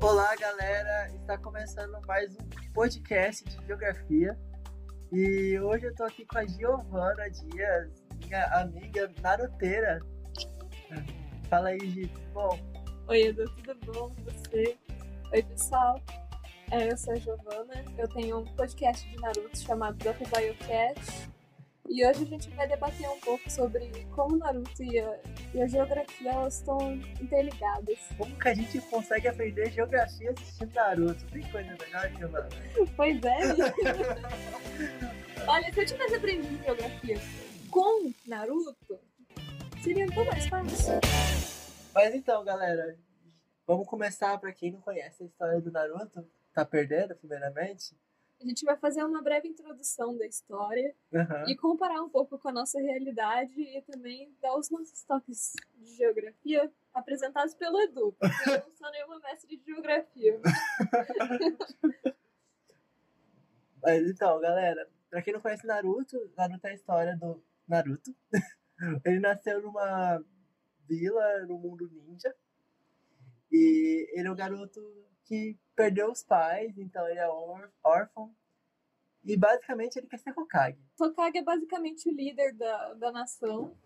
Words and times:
Olá, 0.00 0.32
galera! 0.36 1.08
Está 1.08 1.36
começando 1.38 2.00
mais 2.06 2.32
um 2.36 2.72
podcast 2.72 3.44
de 3.44 3.66
geografia. 3.66 4.38
E 5.12 5.58
hoje 5.58 5.86
eu 5.86 5.94
tô 5.96 6.04
aqui 6.04 6.24
com 6.24 6.38
a 6.38 6.46
Giovana 6.46 7.28
Dias, 7.28 7.90
minha 8.24 8.44
amiga 8.60 9.10
naruteira. 9.20 10.00
Fala 11.50 11.70
aí, 11.70 11.80
Gi. 11.80 12.12
Bom, 12.32 12.56
Oi, 13.08 13.22
Edu, 13.22 13.44
tudo 13.56 13.74
bom 13.86 14.10
com 14.10 14.24
você? 14.24 14.78
Oi, 15.32 15.42
pessoal. 15.42 16.00
É, 16.70 16.92
eu 16.92 16.96
sou 16.96 17.14
a 17.14 17.16
Giovana, 17.16 17.84
eu 17.96 18.08
tenho 18.08 18.38
um 18.38 18.44
podcast 18.54 19.08
de 19.08 19.16
Naruto 19.16 19.58
chamado 19.58 19.96
Dota 19.96 20.24
Biocast. 20.24 21.28
E 21.88 22.06
hoje 22.06 22.22
a 22.22 22.26
gente 22.26 22.50
vai 22.50 22.68
debater 22.68 23.08
um 23.08 23.18
pouco 23.20 23.50
sobre 23.50 23.90
como 24.14 24.36
Naruto 24.36 24.82
e 24.82 25.00
a, 25.00 25.18
e 25.54 25.62
a 25.62 25.66
geografia 25.66 26.32
elas 26.32 26.58
estão 26.58 26.92
interligadas. 27.18 27.98
como 28.18 28.38
que 28.38 28.48
a 28.48 28.52
gente 28.54 28.78
consegue 28.82 29.26
aprender 29.26 29.70
geografia 29.70 30.32
assistindo 30.32 30.74
Naruto? 30.74 31.24
Tem 31.32 31.50
coisa 31.50 31.74
melhor, 31.80 32.10
Giovana? 32.10 32.48
Pois 32.94 33.18
é. 33.24 33.38
Olha, 35.48 35.72
se 35.72 35.80
eu 35.80 35.86
tivesse 35.86 36.14
aprendido 36.16 36.62
geografia 36.62 37.16
com 37.70 38.12
Naruto, 38.26 38.76
seria 39.82 40.06
tão 40.08 40.26
mais 40.26 40.46
fácil. 40.46 41.00
Mas 41.94 42.14
então, 42.14 42.44
galera, 42.44 42.98
vamos 43.66 43.88
começar 43.88 44.36
para 44.38 44.52
quem 44.52 44.72
não 44.72 44.80
conhece 44.82 45.22
a 45.22 45.26
história 45.26 45.58
do 45.60 45.72
Naruto. 45.72 46.22
Tá 46.52 46.66
perdendo, 46.66 47.16
primeiramente? 47.16 47.96
A 48.40 48.44
gente 48.44 48.64
vai 48.64 48.76
fazer 48.76 49.02
uma 49.04 49.20
breve 49.20 49.48
introdução 49.48 50.16
da 50.16 50.24
história 50.24 50.94
Aham. 51.12 51.44
e 51.48 51.56
comparar 51.56 52.00
um 52.02 52.08
pouco 52.08 52.38
com 52.38 52.48
a 52.48 52.52
nossa 52.52 52.80
realidade 52.80 53.60
e 53.60 53.82
também 53.82 54.32
dar 54.40 54.56
os 54.56 54.70
nossos 54.70 55.02
toques 55.02 55.54
de 55.74 55.96
geografia 55.96 56.72
apresentados 56.94 57.54
pelo 57.54 57.80
Edu. 57.80 58.12
porque 58.12 58.50
Eu 58.50 58.60
não 58.60 58.76
sou 58.76 58.90
nenhuma 58.92 59.18
mestre 59.20 59.56
de 59.56 59.64
geografia. 59.64 60.40
Mas 63.82 64.08
então, 64.08 64.40
galera, 64.40 64.88
pra 65.10 65.20
quem 65.20 65.32
não 65.32 65.40
conhece 65.40 65.66
Naruto, 65.66 66.30
Naruto 66.36 66.66
é 66.66 66.70
a 66.70 66.74
história 66.74 67.16
do 67.16 67.42
Naruto. 67.66 68.14
ele 69.04 69.18
nasceu 69.18 69.60
numa 69.60 70.24
vila 70.86 71.44
no 71.46 71.58
mundo 71.58 71.90
ninja. 71.90 72.32
E 73.50 74.08
ele 74.12 74.28
é 74.28 74.30
um 74.30 74.36
garoto 74.36 74.80
que 75.24 75.58
perdeu 75.78 76.10
os 76.10 76.24
pais, 76.24 76.76
então 76.76 77.06
ele 77.08 77.20
é 77.20 77.28
órf- 77.28 77.72
órfão. 77.84 78.34
E 79.24 79.36
basicamente 79.36 79.96
ele 79.96 80.08
quer 80.08 80.18
ser 80.18 80.32
Hokage. 80.36 80.78
Hokage 81.00 81.38
é 81.38 81.42
basicamente 81.42 82.08
o 82.08 82.12
líder 82.12 82.52
da, 82.54 82.94
da 82.94 83.12
nação. 83.12 83.76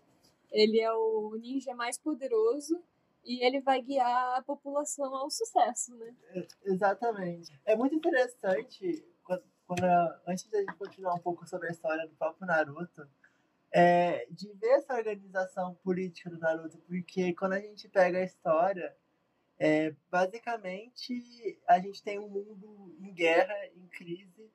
Ele 0.51 0.79
é 0.79 0.91
o 0.91 1.35
ninja 1.39 1.75
mais 1.75 1.97
poderoso 1.97 2.81
e 3.23 3.45
ele 3.45 3.59
vai 3.61 3.79
guiar 3.81 4.37
a 4.37 4.41
população 4.41 5.13
ao 5.15 5.29
sucesso, 5.29 5.95
né? 5.97 6.15
Exatamente. 6.63 7.51
É 7.65 7.75
muito 7.75 7.95
interessante, 7.95 9.05
quando, 9.23 9.43
quando 9.67 9.83
a- 9.83 10.21
antes 10.27 10.45
da 10.49 10.59
gente 10.59 10.75
continuar 10.75 11.13
um 11.15 11.19
pouco 11.19 11.47
sobre 11.47 11.67
a 11.67 11.71
história 11.71 12.07
do 12.07 12.15
próprio 12.15 12.47
Naruto, 12.47 13.07
é, 13.71 14.25
de 14.31 14.51
ver 14.53 14.77
essa 14.79 14.93
organização 14.95 15.73
política 15.83 16.29
do 16.29 16.37
Naruto, 16.39 16.77
porque 16.87 17.33
quando 17.33 17.53
a 17.53 17.59
gente 17.59 17.87
pega 17.89 18.19
a 18.19 18.23
história, 18.23 18.95
é, 19.59 19.95
basicamente 20.09 21.59
a 21.67 21.79
gente 21.79 22.01
tem 22.03 22.19
um 22.19 22.29
mundo 22.29 22.95
em 22.99 23.13
guerra, 23.13 23.55
em 23.75 23.87
crise, 23.87 24.51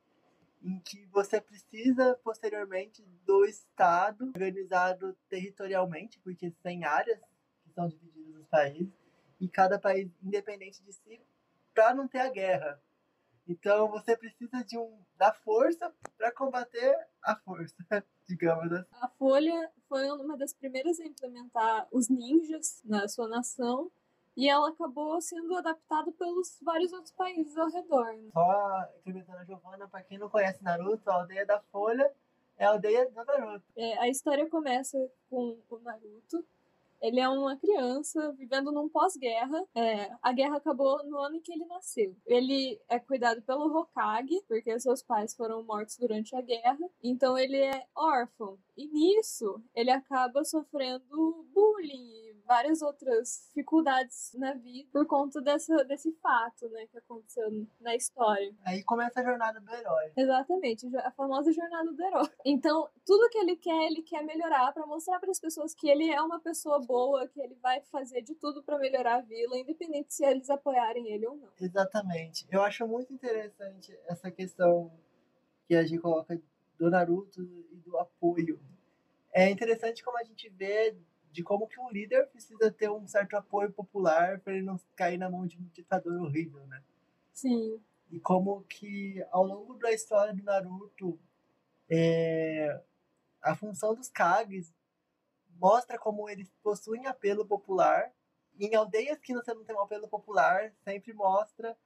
em 0.63 0.79
que 0.81 1.07
você 1.07 1.41
precisa 1.41 2.19
posteriormente 2.23 3.03
do 3.25 3.45
Estado 3.45 4.27
organizado 4.27 5.17
territorialmente, 5.29 6.19
porque 6.21 6.51
tem 6.63 6.85
áreas 6.85 7.21
que 7.63 7.73
são 7.73 7.89
divididas 7.89 8.35
nos 8.35 8.47
países, 8.49 8.93
e 9.41 9.49
cada 9.49 9.79
país 9.79 10.11
independente 10.23 10.83
de 10.83 10.93
si 10.93 11.21
para 11.73 11.95
não 11.95 12.09
ter 12.09 12.19
a 12.19 12.29
guerra. 12.29 12.83
Então 13.47 13.89
você 13.89 14.17
precisa 14.17 14.63
de 14.65 14.77
um 14.77 15.01
da 15.17 15.33
força 15.33 15.93
para 16.19 16.31
combater 16.33 16.95
a 17.23 17.35
força, 17.37 17.75
digamos 18.29 18.71
assim. 18.73 18.91
A 19.01 19.09
Folha 19.09 19.73
foi 19.89 20.11
uma 20.11 20.37
das 20.37 20.53
primeiras 20.53 21.01
a 21.01 21.07
implementar 21.07 21.89
os 21.91 22.09
ninjas 22.09 22.83
na 22.85 23.09
sua 23.09 23.29
nação 23.29 23.91
e 24.39 24.49
ela 24.49 24.69
acabou 24.69 25.21
sendo 25.21 25.57
adaptada 25.57 26.13
pelos 26.13 26.61
vários 26.63 26.93
outros 26.93 27.11
países 27.11 27.59
ao 27.59 27.69
redor. 27.69 28.05
né? 28.05 28.31
Só 28.33 28.89
incrementando 29.01 29.39
a 29.39 29.45
Giovana, 29.45 29.89
para 29.89 30.05
quem 30.05 30.17
não 30.17 30.31
conhece 30.31 30.63
Naruto, 30.63 31.11
a 31.11 31.15
aldeia 31.15 31.45
da 31.45 31.61
Folha 31.73 32.09
é 32.57 32.65
a 32.65 32.71
aldeia 32.71 33.11
do 33.11 33.15
Naruto. 33.17 33.65
É, 33.77 33.99
a 33.99 34.09
história 34.09 34.49
começa 34.49 34.97
com 35.29 35.59
o 35.69 35.79
Naruto. 35.81 36.47
Ele 37.01 37.19
é 37.19 37.29
uma 37.29 37.57
criança 37.57 38.33
vivendo 38.33 38.71
num 38.71 38.89
pós-guerra. 38.89 39.61
É, 39.75 40.09
a 40.23 40.33
guerra 40.33 40.59
acabou 40.59 41.05
no 41.05 41.19
ano 41.19 41.37
em 41.37 41.41
que 41.41 41.53
ele 41.53 41.65
nasceu. 41.65 42.15
Ele 42.25 42.81
é 42.89 43.01
cuidado 43.01 43.43
pelo 43.43 43.77
Hokage, 43.77 44.41
porque 44.47 44.79
seus 44.79 45.03
pais 45.03 45.35
foram 45.35 45.65
mortos 45.65 45.97
durante 45.97 46.35
a 46.37 46.41
guerra. 46.41 46.89
Então 47.03 47.37
ele 47.37 47.57
é 47.57 47.87
órfão. 47.93 48.57
E 48.77 48.87
nisso, 48.87 49.61
ele 49.75 49.91
acaba 49.91 50.45
sofrendo 50.45 51.45
bullying 51.53 52.28
várias 52.49 52.81
outras 52.81 53.47
dificuldades 53.49 54.33
na 54.35 54.55
vida 54.55 54.89
por 54.91 55.07
conta 55.07 55.41
dessa, 55.43 55.85
desse 55.85 56.11
fato 56.23 56.67
né, 56.71 56.87
que 56.87 56.97
aconteceu 56.97 57.45
na 57.79 57.95
história. 57.95 58.57
Aí 58.65 58.83
começa 58.83 59.21
a 59.21 59.23
jornada 59.23 59.61
do 59.61 59.71
herói. 59.71 60.13
Exatamente, 60.17 60.87
a 60.97 61.11
famosa 61.13 61.53
jornada 61.53 61.93
do 61.93 62.03
herói. 62.03 62.31
Então, 62.45 62.89
tudo 63.05 63.29
que 63.29 63.39
ele 63.39 63.55
quer, 63.57 63.87
ele 63.87 64.03
quer 64.03 64.25
melhorar 64.25 64.73
pra 64.73 64.87
mostrar 64.87 65.21
para 65.21 65.31
as 65.31 65.39
pessoas 65.39 65.75
que 65.75 65.91
ele 65.91 66.11
é 66.11 66.21
uma 66.23 66.41
pessoa 66.41 66.81
boa, 66.81 67.29
que 67.29 67.39
ele 67.39 67.55
vai 67.63 67.83
fazer 67.93 68.23
de 68.23 68.35
tudo 68.35 68.63
pra 68.63 68.79
melhorar 68.79 69.17
a 69.17 69.21
vila, 69.21 69.59
independente 69.59 70.15
se 70.15 70.25
eles 70.25 70.49
apoiarem 70.49 71.07
ele 71.13 71.27
ou 71.27 71.37
não. 71.37 71.51
Exatamente. 71.61 72.47
Eu 72.51 72.63
acho 72.63 72.87
muito 72.89 73.13
interessante 73.13 73.95
essa 74.07 74.31
questão 74.31 74.91
que 75.67 75.75
a 75.75 75.85
gente 75.85 76.01
coloca 76.01 76.41
do 76.79 76.89
Naruto 76.89 77.43
e 77.43 77.77
do 77.77 77.99
apoio. 77.99 78.59
É 79.33 79.51
interessante 79.51 80.03
como 80.03 80.17
a 80.19 80.25
gente 80.25 80.49
vê 80.49 80.97
de 81.31 81.43
como 81.43 81.69
que 81.69 81.79
um 81.81 81.91
líder 81.91 82.27
precisa 82.29 82.71
ter 82.71 82.91
um 82.91 83.07
certo 83.07 83.37
apoio 83.37 83.71
popular 83.73 84.41
para 84.41 84.55
ele 84.55 84.63
não 84.65 84.79
cair 84.97 85.19
na 85.19 85.31
mão 85.31 85.47
de 85.47 85.59
um 85.59 85.65
ditador 85.73 86.21
horrível, 86.23 86.67
né? 86.67 86.83
Sim, 87.33 87.81
E 88.11 88.19
como 88.19 88.63
que 88.65 89.25
ao 89.31 89.45
longo 89.45 89.75
da 89.75 89.93
história 89.93 90.35
do 90.35 90.43
Naruto, 90.43 91.19
é, 91.89 92.83
a 93.43 93.55
função 93.55 93.95
dos 93.95 94.09
Kages 94.09 94.75
mostra 95.61 95.99
como 95.99 96.29
eles 96.29 96.51
possuem 96.63 97.07
apelo 97.07 97.47
popular. 97.47 98.13
Em 98.59 98.75
aldeias 98.75 99.19
que 99.21 99.33
você 99.33 99.55
não 99.55 99.65
tem 99.65 99.77
um 99.77 99.81
apelo 99.81 100.09
popular, 100.09 100.73
sempre 100.83 101.13
mostra 101.13 101.77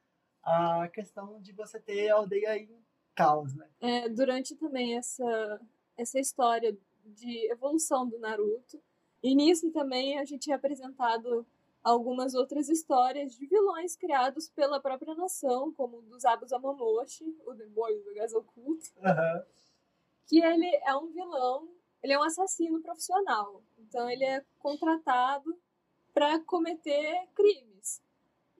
a 0.43 0.89
questão 0.89 1.41
de 1.41 1.53
você 1.53 1.79
ter 1.79 2.09
a 2.11 2.15
aldeia 2.17 2.57
em 2.57 2.83
caos, 3.15 3.55
né? 3.55 3.69
é, 3.81 4.09
durante 4.09 4.57
também 4.57 4.97
essa, 4.97 5.61
essa 5.97 6.19
história 6.19 6.77
de 7.05 7.51
evolução 7.53 8.09
do 8.09 8.19
Naruto, 8.19 8.83
e 9.23 9.35
nisso 9.35 9.71
também 9.71 10.19
a 10.19 10.25
gente 10.25 10.51
é 10.51 10.55
apresentado 10.55 11.47
algumas 11.83 12.35
outras 12.35 12.69
histórias 12.69 13.35
de 13.37 13.47
vilões 13.47 13.97
criados 13.97 14.49
pela 14.49 14.81
própria 14.81 15.15
nação, 15.15 15.73
como 15.73 15.99
o 15.99 16.03
dos 16.03 16.25
Abus 16.25 16.53
Amomoshi, 16.53 17.37
o 17.47 17.55
demônio 17.55 18.03
do 18.05 18.15
gás 18.15 18.33
oculto. 18.33 18.91
Aham. 19.05 19.45
que 20.27 20.43
ele 20.43 20.77
é 20.85 20.97
um 20.97 21.09
vilão, 21.09 21.69
ele 22.03 22.13
é 22.13 22.19
um 22.19 22.23
assassino 22.23 22.81
profissional. 22.81 23.63
Então 23.79 24.09
ele 24.09 24.25
é 24.25 24.45
contratado 24.59 25.57
para 26.15 26.41
cometer 26.41 27.27
crimes. 27.35 28.01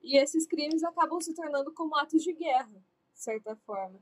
E 0.03 0.17
esses 0.17 0.45
crimes 0.45 0.83
acabam 0.83 1.19
se 1.21 1.33
tornando 1.33 1.71
como 1.73 1.95
atos 1.95 2.21
de 2.21 2.33
guerra, 2.33 2.83
de 3.13 3.19
certa 3.19 3.55
forma. 3.65 3.99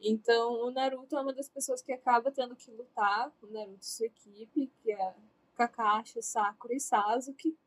Então 0.00 0.64
o 0.64 0.70
Naruto 0.70 1.16
é 1.16 1.20
uma 1.20 1.32
das 1.32 1.48
pessoas 1.48 1.80
que 1.82 1.92
acaba 1.92 2.32
tendo 2.32 2.56
que 2.56 2.70
lutar, 2.70 3.32
o 3.40 3.46
Naruto 3.46 3.82
e 3.82 3.86
sua 3.86 4.06
equipe, 4.06 4.72
que 4.82 4.92
é 4.92 5.14
Kakashi, 5.60 6.22
Sakura 6.22 6.74
e 6.74 6.80
Sasuke. 6.80 7.58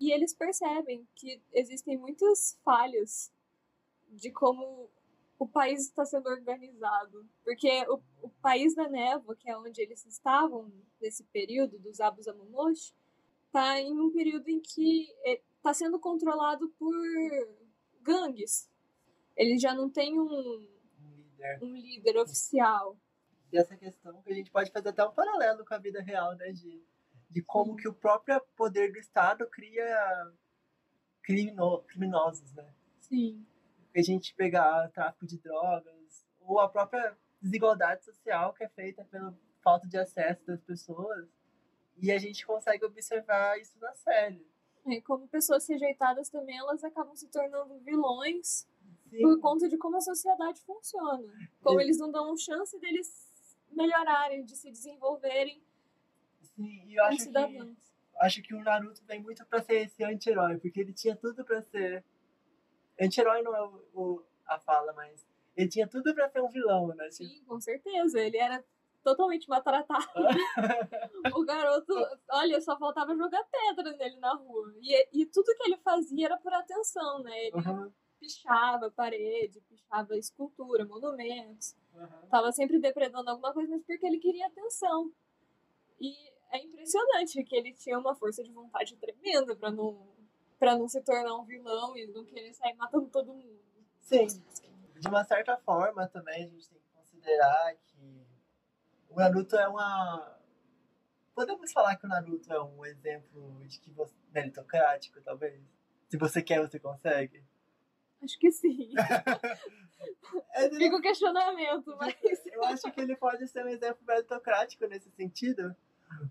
E 0.00 0.12
eles 0.12 0.34
percebem 0.34 1.06
que 1.14 1.42
existem 1.52 1.96
muitas 1.98 2.58
falhas 2.64 3.32
de 4.08 4.30
como 4.30 4.90
o 5.38 5.46
país 5.46 5.82
está 5.82 6.04
sendo 6.04 6.28
organizado. 6.28 7.28
Porque 7.44 7.68
o, 7.88 8.00
o 8.22 8.30
país 8.40 8.74
da 8.74 8.88
névoa, 8.88 9.36
que 9.36 9.50
é 9.50 9.56
onde 9.56 9.82
eles 9.82 10.04
estavam 10.06 10.72
nesse 11.00 11.24
período 11.24 11.78
dos 11.78 12.00
Abus 12.00 12.26
Amumoshi, 12.26 12.94
está 13.46 13.78
em 13.78 13.92
um 13.92 14.10
período 14.10 14.48
em 14.48 14.60
que 14.60 15.08
está 15.56 15.74
sendo 15.74 15.98
controlado 15.98 16.68
por 16.78 16.94
gangues. 18.00 18.70
Eles 19.36 19.60
já 19.60 19.74
não 19.74 19.90
têm 19.90 20.18
um, 20.18 20.26
Um 20.26 21.10
líder. 21.14 21.58
um 21.62 21.76
líder 21.76 22.16
oficial. 22.18 22.96
E 23.52 23.58
essa 23.58 23.76
questão 23.76 24.22
que 24.22 24.32
a 24.32 24.34
gente 24.34 24.50
pode 24.50 24.70
fazer 24.70 24.88
até 24.88 25.04
um 25.04 25.12
paralelo 25.12 25.64
com 25.64 25.74
a 25.74 25.78
vida 25.78 26.00
real, 26.00 26.34
né? 26.36 26.50
De, 26.52 26.82
de 27.32 27.42
como 27.42 27.76
que 27.76 27.88
o 27.88 27.94
próprio 27.94 28.40
poder 28.54 28.92
do 28.92 28.98
Estado 28.98 29.48
cria 29.48 30.32
crimino, 31.22 31.82
criminosos, 31.84 32.52
né? 32.52 32.72
Sim. 33.00 33.44
a 33.94 34.02
gente 34.02 34.34
pegar 34.34 34.90
tráfico 34.90 35.26
de 35.26 35.38
drogas 35.38 36.24
ou 36.40 36.60
a 36.60 36.68
própria 36.68 37.16
desigualdade 37.40 38.04
social 38.04 38.52
que 38.54 38.64
é 38.64 38.68
feita 38.68 39.04
pela 39.04 39.34
falta 39.62 39.86
de 39.86 39.98
acesso 39.98 40.46
das 40.46 40.60
pessoas 40.62 41.28
e 41.98 42.10
a 42.10 42.18
gente 42.18 42.46
consegue 42.46 42.84
observar 42.84 43.58
isso 43.58 43.78
na 43.80 43.94
série. 43.94 44.46
É, 44.86 45.00
como 45.02 45.28
pessoas 45.28 45.66
rejeitadas 45.68 46.28
também, 46.28 46.58
elas 46.58 46.82
acabam 46.82 47.14
se 47.14 47.28
tornando 47.28 47.78
vilões 47.80 48.66
Sim. 49.08 49.20
por 49.20 49.40
conta 49.40 49.68
de 49.68 49.78
como 49.78 49.96
a 49.96 50.00
sociedade 50.00 50.60
funciona. 50.62 51.32
Como 51.62 51.78
Sim. 51.78 51.84
eles 51.84 51.98
não 51.98 52.10
dão 52.10 52.36
chance 52.36 52.78
deles 52.78 53.30
melhorarem, 53.70 54.44
de 54.44 54.56
se 54.56 54.70
desenvolverem 54.70 55.62
Sim, 56.56 56.84
e 56.86 56.94
eu 56.94 57.04
acho 57.04 57.30
que, 57.30 57.74
acho 58.20 58.42
que 58.42 58.54
o 58.54 58.62
Naruto 58.62 59.02
vem 59.04 59.22
muito 59.22 59.44
pra 59.46 59.62
ser 59.62 59.86
esse 59.86 60.04
anti-herói, 60.04 60.58
porque 60.58 60.80
ele 60.80 60.92
tinha 60.92 61.16
tudo 61.16 61.44
pra 61.44 61.62
ser. 61.62 62.04
Anti-herói 63.00 63.42
não 63.42 63.54
é 63.56 63.62
o, 63.62 63.82
o- 63.94 64.22
a 64.46 64.58
fala, 64.58 64.92
mas 64.92 65.26
ele 65.56 65.68
tinha 65.68 65.88
tudo 65.88 66.14
pra 66.14 66.28
ser 66.28 66.40
um 66.42 66.48
vilão, 66.50 66.88
né? 66.88 67.08
Tipo, 67.08 67.24
Sim, 67.30 67.44
com 67.44 67.60
certeza. 67.60 68.20
Ele 68.20 68.36
era 68.36 68.62
totalmente 69.02 69.48
maltratado. 69.48 70.06
o 71.34 71.44
garoto, 71.44 71.92
olha, 72.30 72.60
só 72.60 72.78
faltava 72.78 73.16
jogar 73.16 73.42
pedra 73.44 73.96
nele 73.96 74.16
na 74.16 74.34
rua. 74.34 74.74
E, 74.80 75.22
e 75.22 75.26
tudo 75.26 75.54
que 75.56 75.64
ele 75.64 75.78
fazia 75.78 76.26
era 76.26 76.38
por 76.38 76.52
atenção, 76.52 77.22
né? 77.22 77.46
Ele 77.46 77.56
Aham, 77.56 77.92
pichava 78.20 78.90
parede, 78.90 79.60
pichava 79.62 80.16
escultura, 80.16 80.84
monumentos. 80.84 81.74
aham. 81.96 82.26
Tava 82.30 82.52
sempre 82.52 82.78
depredando 82.78 83.28
alguma 83.30 83.52
coisa, 83.52 83.70
mas 83.70 83.82
porque 83.84 84.06
ele 84.06 84.18
queria 84.18 84.46
atenção. 84.46 85.10
E 86.00 86.14
é 86.52 86.58
impressionante 86.62 87.42
que 87.42 87.56
ele 87.56 87.72
tinha 87.72 87.98
uma 87.98 88.14
força 88.14 88.42
de 88.42 88.52
vontade 88.52 88.94
tremenda 88.96 89.56
pra 89.56 89.70
não, 89.70 90.06
pra 90.58 90.76
não 90.76 90.86
se 90.86 91.00
tornar 91.02 91.34
um 91.36 91.44
vilão 91.44 91.96
e 91.96 92.06
não 92.06 92.24
querer 92.24 92.52
sair 92.54 92.74
matando 92.74 93.08
todo 93.08 93.32
mundo. 93.32 93.60
Sim, 94.00 94.26
de 95.00 95.08
uma 95.08 95.24
certa 95.24 95.56
forma 95.58 96.06
também 96.08 96.44
a 96.44 96.48
gente 96.48 96.68
tem 96.68 96.78
que 96.78 96.88
considerar 96.94 97.74
que 97.74 98.26
o 99.08 99.16
Naruto 99.16 99.56
é 99.56 99.66
uma. 99.66 100.38
Podemos 101.34 101.72
falar 101.72 101.96
que 101.96 102.04
o 102.04 102.08
Naruto 102.08 102.52
é 102.52 102.62
um 102.62 102.84
exemplo 102.84 103.64
de 103.66 103.80
que 103.80 103.90
você. 103.90 104.14
meritocrático, 104.32 105.20
talvez? 105.22 105.60
Se 106.08 106.18
você 106.18 106.42
quer, 106.42 106.60
você 106.60 106.78
consegue. 106.78 107.42
Acho 108.22 108.38
que 108.38 108.50
sim. 108.52 108.92
É, 110.54 110.68
Fica 110.68 110.96
o 110.96 111.00
questionamento, 111.00 111.96
mas. 111.96 112.16
Eu 112.46 112.64
acho 112.64 112.90
que 112.90 113.00
ele 113.00 113.14
pode 113.16 113.46
ser 113.46 113.64
um 113.64 113.68
exemplo 113.68 114.04
meritocrático 114.04 114.84
nesse 114.86 115.08
sentido, 115.12 115.76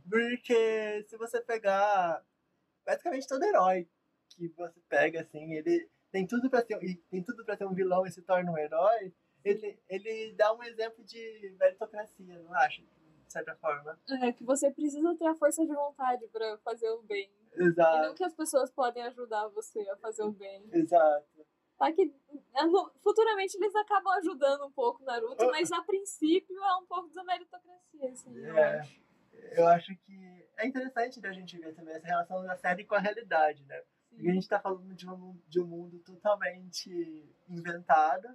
porque 0.10 1.04
se 1.08 1.18
você 1.18 1.42
pegar 1.42 2.24
basicamente 2.86 3.28
todo 3.28 3.44
herói 3.44 3.88
que 4.30 4.48
você 4.50 4.80
pega, 4.90 5.22
assim, 5.22 5.54
ele 5.54 5.90
tem 6.12 6.26
tudo 6.28 6.50
para 6.50 6.66
ser, 6.66 6.78
tem 7.10 7.24
tudo 7.24 7.46
para 7.46 7.56
ser 7.58 7.66
um 7.66 7.74
vilão 7.74 8.06
e 8.06 8.12
se 8.12 8.22
torna 8.22 8.52
um 8.52 8.58
herói, 8.58 9.14
ele, 9.44 9.80
ele 9.90 10.34
dá 10.34 10.54
um 10.54 10.64
exemplo 10.64 11.04
de 11.04 11.56
meritocracia, 11.60 12.40
não 12.40 12.54
acha? 12.54 12.82
De 12.82 13.32
certa 13.32 13.56
forma. 13.56 13.98
É 14.22 14.32
que 14.32 14.44
você 14.44 14.70
precisa 14.72 15.16
ter 15.16 15.26
a 15.28 15.36
força 15.36 15.66
de 15.66 15.74
vontade 15.74 16.28
pra 16.28 16.58
fazer 16.60 16.90
o 16.90 17.02
bem. 17.02 17.32
E 17.54 17.60
não 17.60 17.68
Exato, 17.68 18.16
que 18.16 18.24
as 18.24 18.34
pessoas 18.34 18.72
podem 18.72 19.04
ajudar 19.04 19.48
você 19.50 19.80
a 19.90 19.98
fazer 19.98 20.24
o 20.24 20.32
bem. 20.32 20.70
exato. 20.74 21.46
Tá 21.78 21.92
que 21.92 22.14
futuramente 23.02 23.58
eles 23.58 23.76
acabam 23.76 24.14
ajudando 24.18 24.66
um 24.66 24.72
pouco 24.72 25.02
o 25.02 25.06
Naruto, 25.06 25.48
mas 25.48 25.72
a 25.72 25.82
princípio 25.82 26.56
é 26.64 26.76
um 26.76 26.86
pouco 26.86 27.10
da 27.10 27.24
meritocracia, 27.24 28.12
assim, 28.12 28.38
eu 28.38 28.56
É. 28.58 28.80
acho. 28.80 29.02
Eu 29.52 29.68
acho 29.68 29.96
que 29.98 30.46
é 30.58 30.68
interessante 30.68 31.20
da 31.20 31.32
gente 31.32 31.58
ver 31.58 31.74
também 31.74 31.96
essa 31.96 32.08
relação 32.08 32.44
da 32.44 32.56
série 32.58 32.86
com 32.86 32.96
a 32.96 33.00
realidade, 33.00 33.64
né? 33.66 33.82
Porque 34.10 34.30
a 34.30 34.34
gente 34.34 34.48
tá 34.48 34.60
falando 34.60 34.94
de 34.94 35.10
um, 35.10 35.40
de 35.48 35.60
um 35.62 35.66
mundo 35.68 36.00
totalmente 36.00 37.36
inventado, 37.48 38.28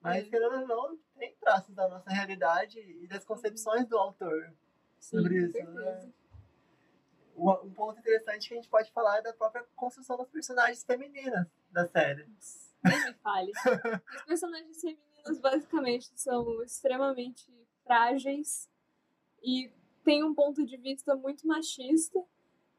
mas 0.00 0.24
É. 0.26 0.28
querendo 0.28 0.60
ou 0.60 0.66
não, 0.66 0.98
tem 1.16 1.34
traços 1.40 1.74
da 1.74 1.88
nossa 1.88 2.10
realidade 2.10 2.78
e 2.78 3.06
das 3.06 3.24
concepções 3.24 3.86
do 3.86 3.96
autor. 3.96 4.52
Sim, 4.98 5.18
sobre 5.18 5.38
isso, 5.44 5.62
né? 5.64 6.12
Um 7.34 7.72
ponto 7.72 7.98
interessante 7.98 8.48
que 8.48 8.54
a 8.54 8.56
gente 8.58 8.68
pode 8.68 8.92
falar 8.92 9.18
é 9.18 9.22
da 9.22 9.32
própria 9.32 9.64
construção 9.74 10.18
das 10.18 10.28
personagens 10.28 10.84
femininas 10.84 11.46
da 11.70 11.86
série. 11.88 12.28
Nem 12.84 13.04
me 13.06 13.14
fale. 13.14 13.52
As 13.56 14.24
personagens 14.26 14.80
femininas 14.80 15.40
basicamente 15.40 16.10
são 16.14 16.62
extremamente 16.62 17.50
frágeis 17.84 18.68
e 19.42 19.72
têm 20.04 20.22
um 20.24 20.34
ponto 20.34 20.64
de 20.64 20.76
vista 20.76 21.14
muito 21.16 21.46
machista. 21.46 22.22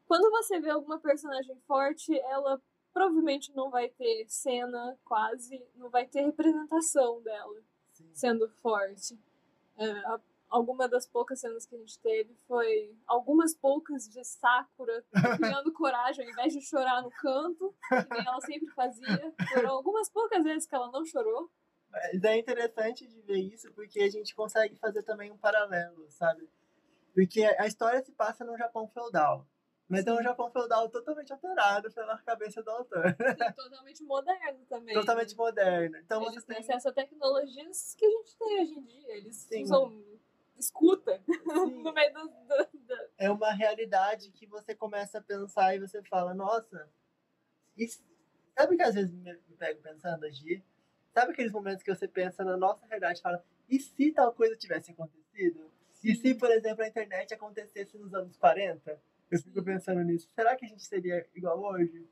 Quando 0.07 0.29
você 0.29 0.59
vê 0.59 0.69
alguma 0.69 0.99
personagem 0.99 1.55
forte, 1.67 2.17
ela 2.19 2.61
provavelmente 2.93 3.51
não 3.55 3.69
vai 3.69 3.89
ter 3.89 4.25
cena, 4.27 4.97
quase, 5.05 5.65
não 5.75 5.89
vai 5.89 6.05
ter 6.05 6.21
representação 6.21 7.21
dela 7.21 7.59
Sim. 7.91 8.09
sendo 8.13 8.47
forte. 8.61 9.17
É, 9.77 9.89
a- 10.05 10.21
alguma 10.49 10.87
das 10.87 11.07
poucas 11.07 11.39
cenas 11.39 11.65
que 11.65 11.73
a 11.75 11.79
gente 11.79 11.97
teve 11.99 12.35
foi 12.47 12.95
algumas 13.07 13.55
poucas 13.55 14.07
de 14.07 14.23
Sakura 14.23 15.03
criando 15.63 15.71
coragem 15.73 16.25
ao 16.25 16.31
invés 16.31 16.53
de 16.53 16.61
chorar 16.61 17.01
no 17.01 17.09
canto, 17.09 17.73
que 17.89 18.13
nem 18.13 18.27
ela 18.27 18.41
sempre 18.41 18.67
fazia. 18.75 19.33
Foram 19.51 19.71
algumas 19.71 20.09
poucas 20.09 20.43
vezes 20.43 20.67
que 20.67 20.75
ela 20.75 20.91
não 20.91 21.03
chorou. 21.05 21.49
Mas 21.89 22.23
é 22.23 22.37
interessante 22.37 23.07
de 23.07 23.19
ver 23.21 23.37
isso 23.39 23.71
porque 23.73 24.01
a 24.01 24.09
gente 24.09 24.35
consegue 24.35 24.75
fazer 24.75 25.01
também 25.03 25.31
um 25.31 25.37
paralelo, 25.37 26.05
sabe? 26.11 26.47
Porque 27.13 27.43
a 27.43 27.67
história 27.67 28.03
se 28.03 28.11
passa 28.11 28.43
no 28.43 28.57
Japão 28.57 28.87
feudal. 28.87 29.47
Mas 29.87 30.07
é 30.07 30.13
um 30.13 30.23
Japão 30.23 30.49
feudal 30.49 30.89
totalmente 30.89 31.31
alterado 31.31 31.91
pela 31.91 32.17
cabeça 32.19 32.63
do 32.63 32.71
autor. 32.71 33.15
Sim, 33.37 33.51
totalmente 33.53 34.03
moderno 34.03 34.65
também. 34.65 34.95
totalmente 34.95 35.35
moderno. 35.35 35.97
Então 35.97 36.21
Eles 36.21 36.35
você 36.35 36.41
têm 36.47 36.55
tem. 36.55 36.65
acesso 36.65 36.89
a 36.89 36.93
tecnologias 36.93 37.93
que 37.95 38.05
a 38.05 38.09
gente 38.09 38.35
tem 38.37 38.61
hoje 38.61 38.73
em 38.73 38.83
dia. 38.83 39.17
Eles 39.17 39.35
Sim. 39.35 39.63
usam 39.63 40.03
escuta 40.57 41.21
Sim, 41.25 41.35
no 41.83 41.93
meio 41.93 42.13
do, 42.13 42.27
do, 42.27 42.69
do- 42.73 43.09
é 43.17 43.29
uma 43.29 43.51
realidade 43.51 44.31
que 44.31 44.45
você 44.47 44.73
começa 44.73 45.17
a 45.17 45.21
pensar 45.21 45.75
e 45.75 45.79
você 45.79 46.01
fala, 46.03 46.33
nossa, 46.33 46.89
isso... 47.75 48.03
sabe 48.57 48.75
que 48.75 48.83
às 48.83 48.95
vezes 48.95 49.11
me, 49.11 49.33
me 49.33 49.55
pego 49.57 49.81
pensando, 49.81 50.29
Gi? 50.31 50.63
Sabe 51.13 51.31
aqueles 51.33 51.51
momentos 51.51 51.83
que 51.83 51.93
você 51.93 52.07
pensa 52.07 52.43
na 52.43 52.57
nossa 52.57 52.85
realidade 52.85 53.19
e 53.19 53.21
fala, 53.21 53.43
e 53.69 53.79
se 53.79 54.11
tal 54.11 54.33
coisa 54.33 54.55
tivesse 54.55 54.91
acontecido? 54.91 55.71
E 56.03 56.15
se, 56.15 56.35
por 56.35 56.51
exemplo, 56.51 56.83
a 56.83 56.87
internet 56.87 57.33
acontecesse 57.33 57.97
nos 57.97 58.13
anos 58.13 58.35
40? 58.37 58.99
Eu 59.31 59.39
fico 59.39 59.63
pensando 59.63 60.01
nisso. 60.03 60.29
Será 60.35 60.55
que 60.55 60.65
a 60.65 60.67
gente 60.67 60.83
seria 60.83 61.25
igual 61.33 61.59
hoje? 61.59 62.05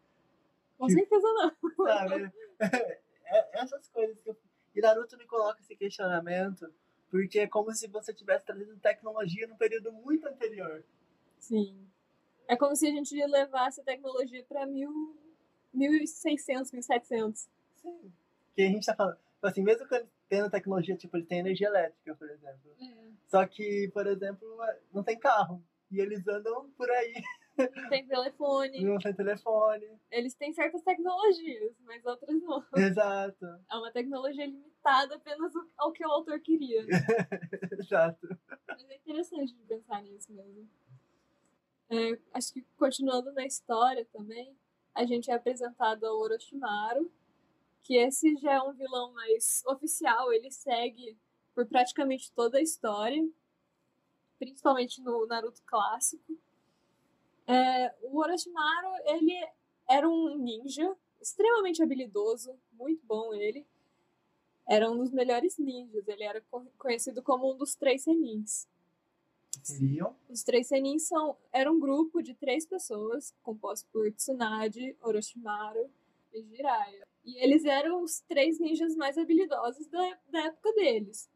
Com 0.78 0.90
certeza 0.90 1.28
não. 1.34 1.86
Sabe? 1.86 2.32
É- 3.34 3.62
essas 3.62 3.88
coisas 3.88 4.20
que 4.22 4.30
eu... 4.30 4.38
E 4.76 4.82
Naruto 4.82 5.18
me 5.18 5.26
coloca 5.26 5.62
esse 5.62 5.74
questionamento 5.74 6.70
porque 7.10 7.40
é 7.40 7.48
como 7.48 7.74
se 7.74 7.88
você 7.88 8.14
tivesse 8.14 8.46
trazido 8.46 8.76
tecnologia 8.78 9.48
num 9.48 9.56
período 9.56 9.92
muito 9.92 10.28
anterior. 10.28 10.84
Sim. 11.40 11.88
É 12.48 12.56
como 12.58 12.76
se 12.76 12.88
a 12.88 12.92
gente 12.92 13.16
levasse 13.26 13.82
a 13.82 13.84
tecnologia 13.84 14.44
para 14.44 14.66
mil, 14.66 15.18
1600, 15.74 16.72
1700. 16.72 17.50
Sim. 17.82 18.12
Que 18.56 18.62
a 18.64 18.68
gente 18.68 18.86
tá 18.86 18.96
falando. 18.96 19.16
tipo 19.16 19.48
Assim, 19.48 19.62
mesmo 19.62 19.88
quando 19.88 20.10
tendo 20.32 20.50
tecnologia, 20.50 20.96
tipo, 20.96 21.18
ele 21.18 21.26
tem 21.26 21.40
energia 21.40 21.68
elétrica, 21.68 22.16
por 22.16 22.30
exemplo. 22.30 22.74
Só 23.28 23.46
que, 23.46 23.90
por 23.94 24.08
exemplo, 24.08 24.48
não 24.94 25.04
tem 25.04 25.20
carro. 25.20 25.62
E 25.92 26.00
eles 26.00 26.26
andam 26.26 26.72
por 26.78 26.90
aí, 26.90 27.14
Não 27.58 27.90
tem 27.90 28.08
telefone. 28.08 28.82
não 28.82 28.98
tem 28.98 29.14
telefone. 29.14 30.00
Eles 30.10 30.34
têm 30.36 30.54
certas 30.54 30.82
tecnologias, 30.84 31.74
mas 31.82 32.06
outras 32.06 32.42
não. 32.42 32.64
Exato, 32.78 33.46
É 33.70 33.76
uma 33.76 33.92
tecnologia 33.92 34.46
limitada 34.46 35.16
apenas 35.16 35.54
ao- 35.54 35.68
ao 35.78 35.92
que 35.92 36.06
o 36.06 36.10
autor 36.10 36.40
queria. 36.40 36.86
exato. 37.78 38.26
Mas 38.70 38.90
é 38.90 38.96
interessante 38.96 39.54
de 39.54 39.64
pensar 39.66 40.02
nisso 40.02 40.32
mesmo. 40.32 40.66
É, 41.90 42.18
acho 42.34 42.54
que 42.54 42.62
continuando 42.78 43.34
na 43.34 43.46
história 43.46 44.06
também, 44.14 44.56
a 44.96 45.06
gente 45.06 45.30
é 45.30 45.34
apresentado 45.34 46.06
ao 46.06 46.18
Orochimaru, 46.22 47.12
que 47.84 47.96
esse 47.96 48.36
já 48.38 48.54
é 48.54 48.62
um 48.62 48.74
vilão 48.74 49.12
mais 49.14 49.64
oficial, 49.66 50.32
ele 50.32 50.52
segue 50.52 51.18
por 51.54 51.66
praticamente 51.66 52.32
toda 52.32 52.58
a 52.58 52.62
história, 52.62 53.28
principalmente 54.40 55.02
no 55.02 55.26
Naruto 55.26 55.62
clássico. 55.66 56.38
É, 57.48 57.94
o 58.04 58.18
Orochimaru, 58.20 58.94
ele 59.06 59.34
era 59.90 60.08
um 60.08 60.38
ninja 60.38 60.96
extremamente 61.20 61.84
habilidoso, 61.84 62.58
muito 62.72 63.06
bom 63.06 63.34
ele. 63.34 63.66
Era 64.68 64.90
um 64.90 64.98
dos 64.98 65.12
melhores 65.12 65.58
ninjas, 65.58 66.08
ele 66.08 66.24
era 66.24 66.42
co- 66.50 66.66
conhecido 66.78 67.22
como 67.22 67.52
um 67.52 67.58
dos 67.58 67.76
três 67.76 68.04
senins. 68.04 68.68
Seriam? 69.64 70.16
Os 70.30 70.44
três 70.44 70.68
senins 70.68 71.08
são, 71.08 71.36
era 71.52 71.72
um 71.72 71.80
grupo 71.80 72.22
de 72.22 72.34
três 72.34 72.66
pessoas, 72.66 73.34
composto 73.44 73.88
por 73.92 74.12
Tsunade, 74.14 74.96
Orochimaru 75.02 75.90
e 76.34 76.42
Jiraiya. 76.44 77.08
E 77.24 77.38
eles 77.44 77.66
eram 77.66 78.02
os 78.04 78.20
três 78.22 78.60
ninjas 78.60 78.96
mais 78.96 79.18
habilidosos 79.18 79.88
da, 79.88 80.20
da 80.30 80.46
época 80.46 80.74
deles. 80.74 81.30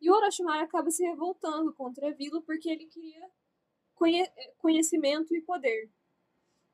E 0.00 0.10
o 0.10 0.14
Orochimaru 0.14 0.64
acaba 0.64 0.90
se 0.90 1.02
revoltando 1.04 1.72
contra 1.72 2.08
a 2.08 2.12
vila 2.12 2.40
porque 2.42 2.68
ele 2.68 2.86
queria 2.86 3.28
conhe- 3.94 4.30
conhecimento 4.58 5.34
e 5.34 5.40
poder. 5.40 5.90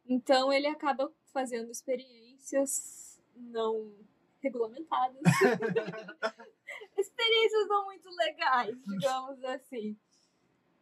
Então 0.04 0.52
ele 0.52 0.66
acaba 0.66 1.10
fazendo 1.32 1.70
experiências 1.70 3.18
não 3.34 3.94
regulamentadas. 4.42 5.22
experiências 6.98 7.68
não 7.68 7.84
muito 7.86 8.08
legais, 8.10 8.76
digamos 8.84 9.42
assim. 9.44 9.96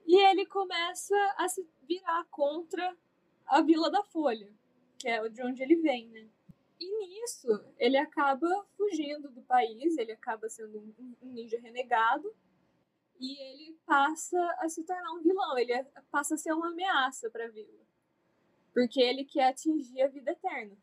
E 0.07 0.17
ele 0.27 0.47
começa 0.47 1.15
a 1.37 1.49
se 1.49 1.65
virar 1.83 2.25
contra 2.31 2.97
a 3.47 3.61
Vila 3.61 3.91
da 3.91 4.03
Folha. 4.03 4.51
que 4.99 5.09
é 5.09 5.29
de 5.29 5.43
onde 5.43 5.63
ele 5.63 5.77
vem, 5.77 6.09
né? 6.09 6.27
E 6.81 7.07
nisso, 7.07 7.49
ele 7.79 7.99
acaba 7.99 8.49
fugindo 8.75 9.31
do 9.31 9.43
país, 9.43 9.99
ele 9.99 10.13
acaba 10.13 10.49
sendo 10.49 10.81
um 10.81 11.17
ninja 11.21 11.61
renegado, 11.61 12.35
e 13.21 13.39
ele 13.39 13.79
passa 13.85 14.39
a 14.59 14.69
se 14.69 14.83
tornar 14.83 15.13
um 15.13 15.23
vilão, 15.23 15.59
ele 15.59 15.75
é, 15.75 15.85
passa 16.11 16.35
a 16.35 16.39
ser 16.39 16.53
uma 16.55 16.69
ameaça 16.69 17.29
para 17.29 17.45
a 17.45 17.51
vila. 17.51 17.85
Porque 18.73 18.99
ele 18.99 19.27
quer 19.27 19.49
atingir 19.49 20.01
a 20.01 20.09
vida 20.09 20.31
eterna. 20.31 20.75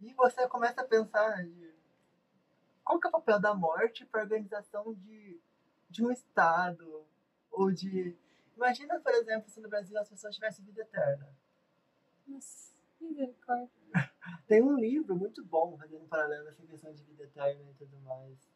E 0.00 0.14
você 0.14 0.48
começa 0.48 0.80
a 0.80 0.86
pensar 0.88 1.44
de 1.44 1.74
qual 2.82 2.98
que 2.98 3.06
é 3.06 3.10
o 3.10 3.12
papel 3.12 3.38
da 3.38 3.54
morte 3.54 4.06
para 4.06 4.22
a 4.22 4.24
organização 4.24 4.94
de, 4.94 5.38
de 5.90 6.02
um 6.02 6.10
Estado, 6.10 7.06
ou 7.50 7.70
de... 7.70 8.16
Imagina, 8.56 8.98
por 8.98 9.12
exemplo, 9.12 9.50
se 9.50 9.60
no 9.60 9.68
Brasil 9.68 9.98
as 9.98 10.08
pessoas 10.08 10.34
tivessem 10.34 10.64
vida 10.64 10.80
eterna. 10.80 11.28
Nossa, 12.26 12.72
misericórdia. 12.98 13.79
Tem 14.46 14.62
um 14.62 14.76
livro 14.76 15.14
muito 15.16 15.44
bom, 15.44 15.76
fazendo 15.78 16.02
um 16.02 16.08
paralelo 16.08 16.48
essa 16.48 16.66
questão 16.66 16.92
de 16.92 17.02
vida 17.04 17.24
eterna 17.24 17.70
e 17.70 17.74
tudo 17.74 17.96
mais, 18.00 18.50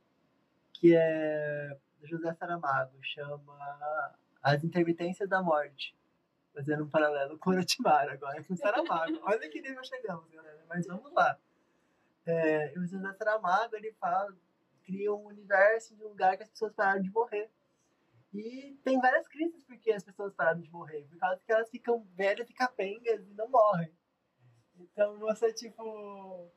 que 0.72 0.94
é 0.94 1.78
do 2.00 2.06
José 2.06 2.32
Saramago, 2.34 2.98
chama 3.02 4.14
As 4.42 4.62
Intermitências 4.62 5.28
da 5.28 5.42
Morte. 5.42 5.96
Fazendo 6.52 6.84
um 6.84 6.88
paralelo 6.88 7.38
com 7.38 7.50
o 7.50 7.52
Orochimaru 7.54 8.12
agora, 8.12 8.44
com 8.44 8.54
o 8.54 8.56
Saramago. 8.56 9.18
Olha 9.24 9.48
que 9.48 9.60
nível 9.60 9.82
chegamos, 9.82 10.30
galera, 10.30 10.64
mas 10.68 10.86
vamos 10.86 11.12
lá. 11.12 11.38
É, 12.26 12.72
o 12.76 12.86
José 12.86 13.12
Saramago, 13.14 13.74
ele 13.74 13.92
fala, 13.94 14.32
cria 14.84 15.12
um 15.12 15.26
universo 15.26 15.96
de 15.96 16.04
um 16.04 16.08
lugar 16.08 16.36
que 16.36 16.44
as 16.44 16.50
pessoas 16.50 16.72
pararam 16.72 17.02
de 17.02 17.10
morrer. 17.10 17.50
E 18.32 18.78
tem 18.84 19.00
várias 19.00 19.26
crises 19.28 19.64
porque 19.64 19.92
as 19.92 20.04
pessoas 20.04 20.34
pararam 20.34 20.60
de 20.60 20.70
morrer, 20.70 21.06
por 21.08 21.18
causa 21.18 21.40
que 21.44 21.52
elas 21.52 21.70
ficam 21.70 22.04
velhas 22.14 22.48
e 22.50 22.52
capengas 22.52 23.26
e 23.26 23.34
não 23.34 23.48
morrem. 23.48 23.92
Então 24.78 25.18
você, 25.18 25.52
tipo. 25.52 26.50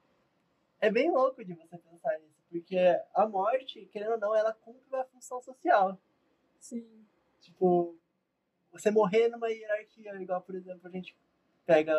É 0.80 0.92
bem 0.92 1.12
louco 1.12 1.44
de 1.44 1.56
você 1.56 1.76
pensar 1.76 2.20
nisso, 2.20 2.44
porque 2.50 2.78
a 3.16 3.28
morte, 3.28 3.88
querendo 3.88 4.12
ou 4.12 4.20
não, 4.20 4.36
ela 4.36 4.54
cumpre 4.54 4.84
uma 4.92 5.04
função 5.06 5.42
social. 5.42 5.98
Sim. 6.60 7.04
Tipo, 7.42 7.98
você 8.72 8.92
morrer 8.92 9.28
numa 9.28 9.50
hierarquia, 9.50 10.14
igual, 10.22 10.40
por 10.42 10.54
exemplo, 10.54 10.88
a 10.88 10.92
gente 10.92 11.18
pega 11.66 11.96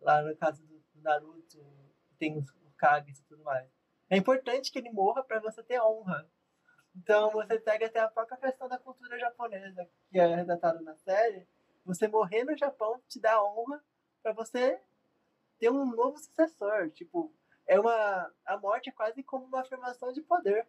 lá 0.00 0.22
no 0.22 0.34
caso 0.36 0.64
do 0.64 0.82
Naruto, 0.94 1.62
tem 2.18 2.38
os 2.38 2.50
Kages 2.78 3.18
e 3.18 3.24
tudo 3.24 3.44
mais. 3.44 3.68
É 4.08 4.16
importante 4.16 4.72
que 4.72 4.78
ele 4.78 4.90
morra 4.90 5.22
para 5.22 5.40
você 5.40 5.62
ter 5.62 5.80
honra. 5.80 6.28
Então 6.96 7.30
você 7.30 7.58
pega 7.58 7.86
até 7.86 8.00
a 8.00 8.08
própria 8.08 8.36
questão 8.36 8.68
da 8.68 8.78
cultura 8.78 9.18
japonesa, 9.18 9.88
que 10.10 10.18
é 10.18 10.34
retratada 10.34 10.80
na 10.80 10.94
série. 10.96 11.46
Você 11.84 12.08
morrer 12.08 12.44
no 12.44 12.56
Japão 12.56 13.00
te 13.08 13.20
dá 13.20 13.42
honra 13.42 13.82
para 14.22 14.32
você 14.32 14.80
ter 15.62 15.70
um 15.70 15.84
novo 15.94 16.18
sucessor. 16.18 16.90
Tipo, 16.90 17.32
é 17.68 17.78
uma. 17.78 18.32
A 18.44 18.58
morte 18.58 18.90
é 18.90 18.92
quase 18.92 19.22
como 19.22 19.46
uma 19.46 19.60
afirmação 19.60 20.12
de 20.12 20.20
poder. 20.20 20.66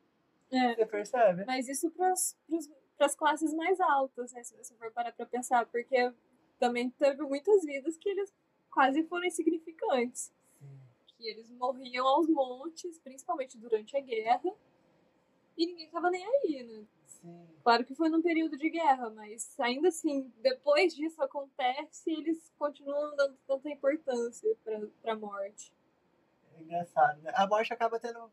É. 0.52 0.76
Você 0.76 0.86
percebe? 0.86 1.46
Mas 1.46 1.68
isso 1.68 1.90
para 1.90 2.14
as 3.00 3.16
classes 3.16 3.52
mais 3.56 3.82
altas, 3.82 4.32
né? 4.34 4.44
Se 4.44 4.56
você 4.56 4.76
for 4.76 4.92
parar 4.92 5.12
para 5.12 5.26
pensar, 5.26 5.66
porque 5.66 6.14
também 6.60 6.92
teve 6.92 7.24
muitas 7.24 7.66
vidas 7.66 7.98
que 7.98 8.08
eles 8.08 8.32
quase 8.70 9.02
foram 9.08 9.26
insignificantes. 9.26 10.32
Sim. 10.60 10.80
Que 11.18 11.28
eles 11.28 11.50
morriam 11.50 12.06
aos 12.06 12.30
montes, 12.30 13.00
principalmente 13.00 13.58
durante 13.58 13.98
a 13.98 14.00
guerra, 14.00 14.52
e 15.58 15.66
ninguém 15.66 15.90
tava 15.90 16.10
nem 16.10 16.26
aí, 16.26 16.64
né? 16.64 16.86
Sim. 17.06 17.48
Claro 17.64 17.86
que 17.86 17.96
foi 17.96 18.10
num 18.10 18.22
período 18.22 18.58
de 18.58 18.70
guerra, 18.70 19.10
mas 19.12 19.58
ainda 19.60 19.88
assim, 19.88 20.32
depois 20.42 20.94
disso 20.96 21.22
acontece, 21.24 22.12
eles 22.12 22.52
continuam 22.58 23.16
dando 23.16 23.38
tanta 23.48 23.70
importância 23.70 24.54
pra, 24.64 24.82
pra 25.02 25.16
morte. 25.16 25.74
É 26.56 26.62
engraçado, 26.62 27.22
né? 27.22 27.32
A 27.36 27.48
morte 27.48 27.72
acaba 27.74 28.00
tendo, 28.00 28.30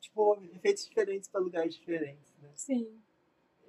tipo, 0.00 0.36
efeitos 0.54 0.86
diferentes 0.86 1.28
para 1.28 1.40
lugares 1.40 1.74
diferentes, 1.74 2.32
né? 2.40 2.50
Sim, 2.54 3.02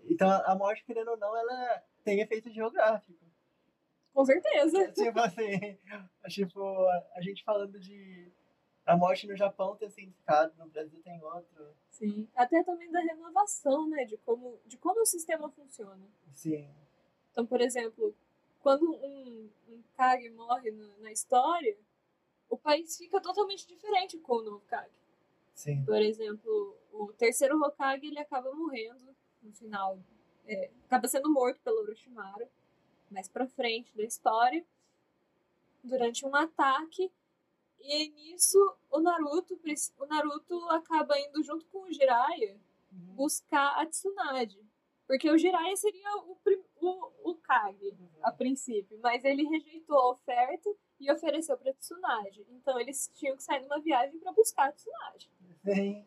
Então 0.09 0.29
a 0.29 0.55
morte, 0.55 0.83
querendo 0.85 1.11
ou 1.11 1.17
não, 1.17 1.35
ela 1.35 1.83
tem 2.03 2.21
efeito 2.21 2.49
geográfico. 2.49 3.19
com 4.13 4.23
certeza. 4.25 4.91
tipo 4.93 5.19
assim, 5.19 5.77
tipo, 6.29 6.87
a 7.13 7.21
gente 7.21 7.43
falando 7.43 7.77
de 7.79 8.31
a 8.87 8.97
morte 8.97 9.27
no 9.27 9.35
Japão 9.35 9.75
tem 9.75 9.89
significado, 9.89 10.53
no 10.57 10.69
Brasil 10.69 10.99
tem 11.03 11.21
outro. 11.21 11.75
Sim. 11.91 12.27
Até 12.35 12.63
também 12.63 12.89
da 12.89 13.01
renovação, 13.01 13.87
né? 13.87 14.05
De 14.05 14.17
como, 14.17 14.59
de 14.65 14.77
como 14.77 15.01
o 15.01 15.05
sistema 15.05 15.49
funciona. 15.49 16.07
Sim. 16.33 16.69
Então, 17.31 17.45
por 17.45 17.61
exemplo, 17.61 18.15
quando 18.61 18.89
um, 18.89 19.49
um 19.69 19.83
Kage 19.95 20.29
morre 20.29 20.71
na, 20.71 20.97
na 20.99 21.11
história, 21.11 21.77
o 22.49 22.57
país 22.57 22.97
fica 22.97 23.19
totalmente 23.19 23.67
diferente 23.67 24.17
com 24.19 24.37
o 24.37 24.43
novo 24.43 24.63
Kage. 24.67 24.95
Sim. 25.53 25.83
Por 25.83 26.01
exemplo, 26.01 26.77
o 26.93 27.11
terceiro 27.13 27.61
Hokage 27.61 28.07
ele 28.07 28.19
acaba 28.19 28.53
morrendo 28.53 29.15
no 29.41 29.51
final. 29.53 29.99
É, 30.45 30.69
acaba 30.85 31.07
sendo 31.07 31.31
morto 31.31 31.59
pelo 31.61 31.81
Orochimaru 31.81 32.47
mais 33.09 33.27
pra 33.27 33.47
frente 33.47 33.95
da 33.95 34.03
história 34.03 34.65
durante 35.83 36.25
um 36.25 36.35
ataque. 36.35 37.11
E 37.79 38.09
nisso 38.09 38.57
o 38.89 38.99
Naruto, 38.99 39.59
o 39.97 40.05
Naruto 40.05 40.69
acaba 40.69 41.17
indo 41.19 41.41
junto 41.43 41.65
com 41.67 41.83
o 41.83 41.91
Jiraiya 41.91 42.57
Uhum. 42.91 43.15
buscar 43.15 43.79
a 43.81 43.85
Tsunade. 43.85 44.57
Porque 45.05 45.29
o 45.29 45.37
Jiraiya 45.37 45.75
seria 45.75 46.17
o, 46.17 46.37
o, 46.81 47.31
o 47.31 47.35
Kage 47.35 47.93
a 48.21 48.31
princípio, 48.31 48.99
mas 49.01 49.23
ele 49.23 49.43
rejeitou 49.47 49.97
a 49.97 50.11
oferta 50.11 50.69
e 50.99 51.11
ofereceu 51.11 51.57
pra 51.57 51.73
Tsunade. 51.73 52.45
Então 52.49 52.79
eles 52.79 53.09
tinham 53.13 53.35
que 53.37 53.43
sair 53.43 53.61
numa 53.61 53.79
viagem 53.79 54.19
pra 54.19 54.31
buscar 54.33 54.69
a 54.69 54.71
Tsunade. 54.71 55.29
Sim. 55.63 56.05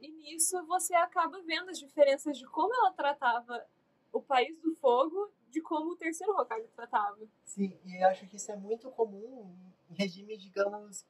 E 0.00 0.08
nisso 0.10 0.64
você 0.66 0.94
acaba 0.94 1.40
vendo 1.42 1.70
as 1.70 1.78
diferenças 1.78 2.38
de 2.38 2.46
como 2.46 2.72
ela 2.74 2.92
tratava 2.92 3.66
o 4.12 4.22
país 4.22 4.58
do 4.60 4.74
fogo 4.76 5.30
de 5.48 5.60
como 5.60 5.90
o 5.92 5.96
terceiro 5.96 6.32
Hokage 6.34 6.68
tratava. 6.68 7.18
Sim, 7.44 7.78
e 7.84 8.02
eu 8.02 8.08
acho 8.08 8.26
que 8.28 8.36
isso 8.36 8.52
é 8.52 8.56
muito 8.56 8.90
comum 8.90 9.54
em 9.90 9.94
regimes, 9.94 10.40
digamos, 10.40 11.04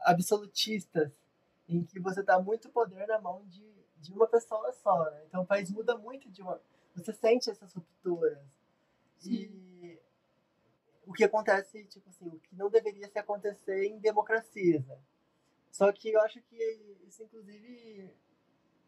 absolutistas, 0.00 1.10
em 1.68 1.84
que 1.84 2.00
você 2.00 2.22
dá 2.22 2.40
muito 2.40 2.68
poder 2.70 3.06
na 3.06 3.20
mão 3.20 3.44
de, 3.46 3.64
de 3.98 4.12
uma 4.12 4.26
pessoa 4.26 4.72
só, 4.72 5.10
né? 5.10 5.24
Então 5.26 5.42
o 5.42 5.46
país 5.46 5.70
muda 5.70 5.96
muito 5.96 6.30
de 6.30 6.42
uma... 6.42 6.60
Você 6.94 7.12
sente 7.12 7.50
essas 7.50 7.72
rupturas. 7.74 8.38
E 9.24 9.98
o 11.06 11.12
que 11.12 11.24
acontece, 11.24 11.84
tipo 11.86 12.08
assim, 12.10 12.28
o 12.28 12.38
que 12.38 12.54
não 12.54 12.68
deveria 12.68 13.08
se 13.08 13.18
acontecer 13.18 13.86
em 13.86 13.98
democracias, 13.98 14.84
né? 14.86 14.98
Só 15.70 15.92
que 15.92 16.10
eu 16.10 16.20
acho 16.20 16.40
que 16.42 16.56
isso, 17.06 17.22
inclusive, 17.22 18.14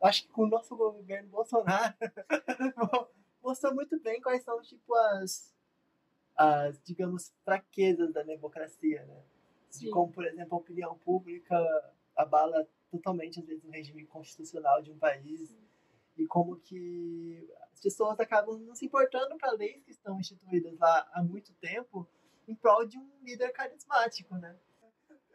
acho 0.02 0.22
que 0.22 0.28
com 0.28 0.42
o 0.42 0.48
nosso 0.48 0.76
governo 0.76 1.28
Bolsonaro 1.28 1.94
mostrou 3.42 3.74
muito 3.74 3.98
bem 4.00 4.20
quais 4.20 4.42
são, 4.42 4.60
tipo, 4.62 4.94
as, 4.94 5.54
as 6.42 6.80
digamos, 6.82 7.34
fraquezas 7.44 8.10
da 8.14 8.22
democracia, 8.22 9.04
né? 9.04 9.22
De 9.68 9.76
Sim. 9.76 9.90
como, 9.90 10.10
por 10.10 10.24
exemplo, 10.24 10.54
a 10.54 10.58
opinião 10.58 10.96
pública 10.98 11.54
abala 12.16 12.66
totalmente, 12.90 13.40
às 13.40 13.46
vezes, 13.46 13.62
o 13.62 13.70
regime 13.70 14.06
constitucional 14.06 14.80
de 14.80 14.90
um 14.90 14.98
país 14.98 15.54
e 16.16 16.26
como 16.26 16.56
que 16.56 17.46
as 17.72 17.80
pessoas 17.80 18.18
acabam 18.18 18.58
não 18.58 18.74
se 18.74 18.86
importando 18.86 19.36
para 19.36 19.52
leis 19.52 19.84
que 19.84 19.90
estão 19.90 20.18
instituídas 20.18 20.78
lá 20.78 21.08
há 21.12 21.22
muito 21.22 21.52
tempo 21.54 22.08
em 22.48 22.54
prol 22.54 22.86
de 22.86 22.98
um 22.98 23.10
líder 23.22 23.50
carismático, 23.52 24.34
né? 24.36 24.58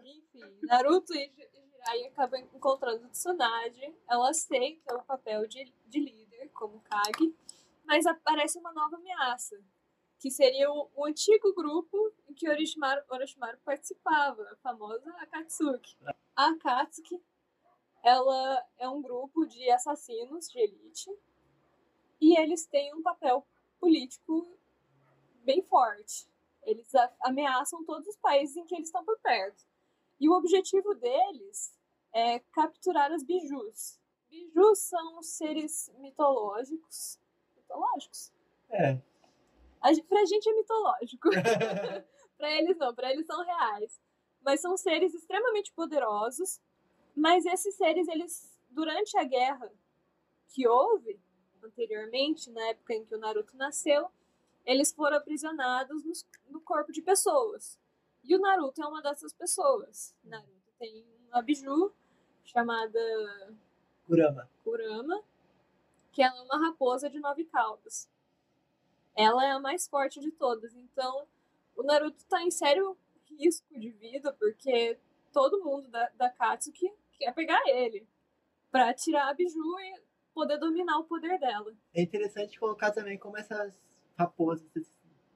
Enfim, 0.03 0.41
Naruto 0.63 1.13
e 1.13 1.27
Ji- 1.29 1.49
e 1.53 1.69
Jiraiya 1.71 2.07
acabam 2.09 2.39
encontrando 2.53 3.07
Tsunade. 3.09 3.95
Ela 4.07 4.29
aceita 4.31 4.95
o 4.97 5.03
papel 5.03 5.47
de, 5.47 5.71
de 5.87 5.99
líder 5.99 6.49
como 6.49 6.81
Kage, 6.81 7.33
mas 7.85 8.05
aparece 8.07 8.57
uma 8.59 8.73
nova 8.73 8.95
ameaça, 8.97 9.59
que 10.19 10.31
seria 10.31 10.71
o, 10.71 10.89
o 10.95 11.05
antigo 11.05 11.53
grupo 11.53 12.13
em 12.27 12.33
que 12.33 12.49
Orochimaru, 12.49 13.03
Orochimaru 13.09 13.57
participava, 13.63 14.43
a 14.43 14.55
famosa 14.57 15.09
Akatsuki. 15.17 15.97
A 16.35 16.49
Akatsuki, 16.49 17.21
ela 18.03 18.65
é 18.77 18.87
um 18.87 19.01
grupo 19.01 19.45
de 19.45 19.69
assassinos 19.71 20.47
de 20.49 20.59
elite 20.59 21.09
e 22.21 22.39
eles 22.39 22.65
têm 22.65 22.93
um 22.93 23.01
papel 23.01 23.45
político 23.79 24.57
bem 25.43 25.61
forte. 25.63 26.27
Eles 26.63 26.91
ameaçam 27.21 27.83
todos 27.85 28.07
os 28.07 28.17
países 28.17 28.55
em 28.55 28.65
que 28.65 28.75
eles 28.75 28.87
estão 28.87 29.03
por 29.05 29.19
perto. 29.19 29.63
E 30.19 30.27
o 30.29 30.33
objetivo 30.33 30.95
deles 30.95 31.77
é 32.13 32.39
capturar 32.51 33.11
as 33.11 33.23
bijus. 33.23 33.99
Bijus 34.29 34.79
são 34.79 35.21
seres 35.21 35.91
mitológicos. 35.99 37.19
Mitológicos? 37.55 38.33
É. 38.69 38.99
Pra 40.07 40.25
gente 40.25 40.49
é 40.49 40.53
mitológico. 40.53 41.29
pra 42.37 42.51
eles 42.51 42.77
não, 42.77 42.93
pra 42.93 43.11
eles 43.11 43.25
são 43.25 43.43
reais. 43.43 43.99
Mas 44.41 44.61
são 44.61 44.75
seres 44.77 45.13
extremamente 45.13 45.71
poderosos. 45.73 46.59
Mas 47.15 47.45
esses 47.45 47.75
seres, 47.75 48.07
eles, 48.07 48.59
durante 48.69 49.17
a 49.17 49.23
guerra 49.23 49.71
que 50.49 50.67
houve 50.67 51.19
anteriormente, 51.63 52.51
na 52.51 52.61
época 52.69 52.93
em 52.93 53.05
que 53.05 53.15
o 53.15 53.17
Naruto 53.17 53.55
nasceu, 53.57 54.09
eles 54.65 54.91
foram 54.91 55.17
aprisionados 55.17 56.03
nos- 56.05 56.25
no 56.47 56.59
corpo 56.61 56.91
de 56.91 57.01
pessoas. 57.01 57.79
E 58.23 58.35
o 58.35 58.39
Naruto 58.39 58.81
é 58.81 58.87
uma 58.87 59.01
dessas 59.01 59.33
pessoas. 59.33 60.15
Naruto 60.23 60.71
tem 60.77 61.05
uma 61.29 61.41
biju 61.41 61.93
chamada 62.43 62.99
Kurama. 64.05 64.49
Kurama, 64.63 65.23
que 66.11 66.21
ela 66.21 66.37
é 66.37 66.41
uma 66.43 66.67
raposa 66.67 67.09
de 67.09 67.19
nove 67.19 67.45
caudas. 67.45 68.07
Ela 69.15 69.45
é 69.45 69.51
a 69.51 69.59
mais 69.59 69.87
forte 69.87 70.19
de 70.19 70.31
todas. 70.31 70.75
Então, 70.75 71.27
o 71.75 71.83
Naruto 71.83 72.23
tá 72.25 72.41
em 72.43 72.51
sério 72.51 72.97
risco 73.39 73.67
de 73.77 73.91
vida, 73.91 74.33
porque 74.33 74.97
todo 75.31 75.63
mundo 75.63 75.87
da, 75.89 76.09
da 76.15 76.29
Katsuki 76.29 76.91
quer 77.17 77.33
pegar 77.33 77.61
ele 77.67 78.07
pra 78.71 78.93
tirar 78.93 79.29
a 79.29 79.33
biju 79.33 79.79
e 79.79 80.01
poder 80.33 80.57
dominar 80.57 80.97
o 80.99 81.05
poder 81.05 81.39
dela. 81.39 81.73
É 81.93 82.01
interessante 82.01 82.59
colocar 82.59 82.91
também 82.91 83.17
como 83.17 83.37
essas 83.37 83.73
raposas 84.17 84.67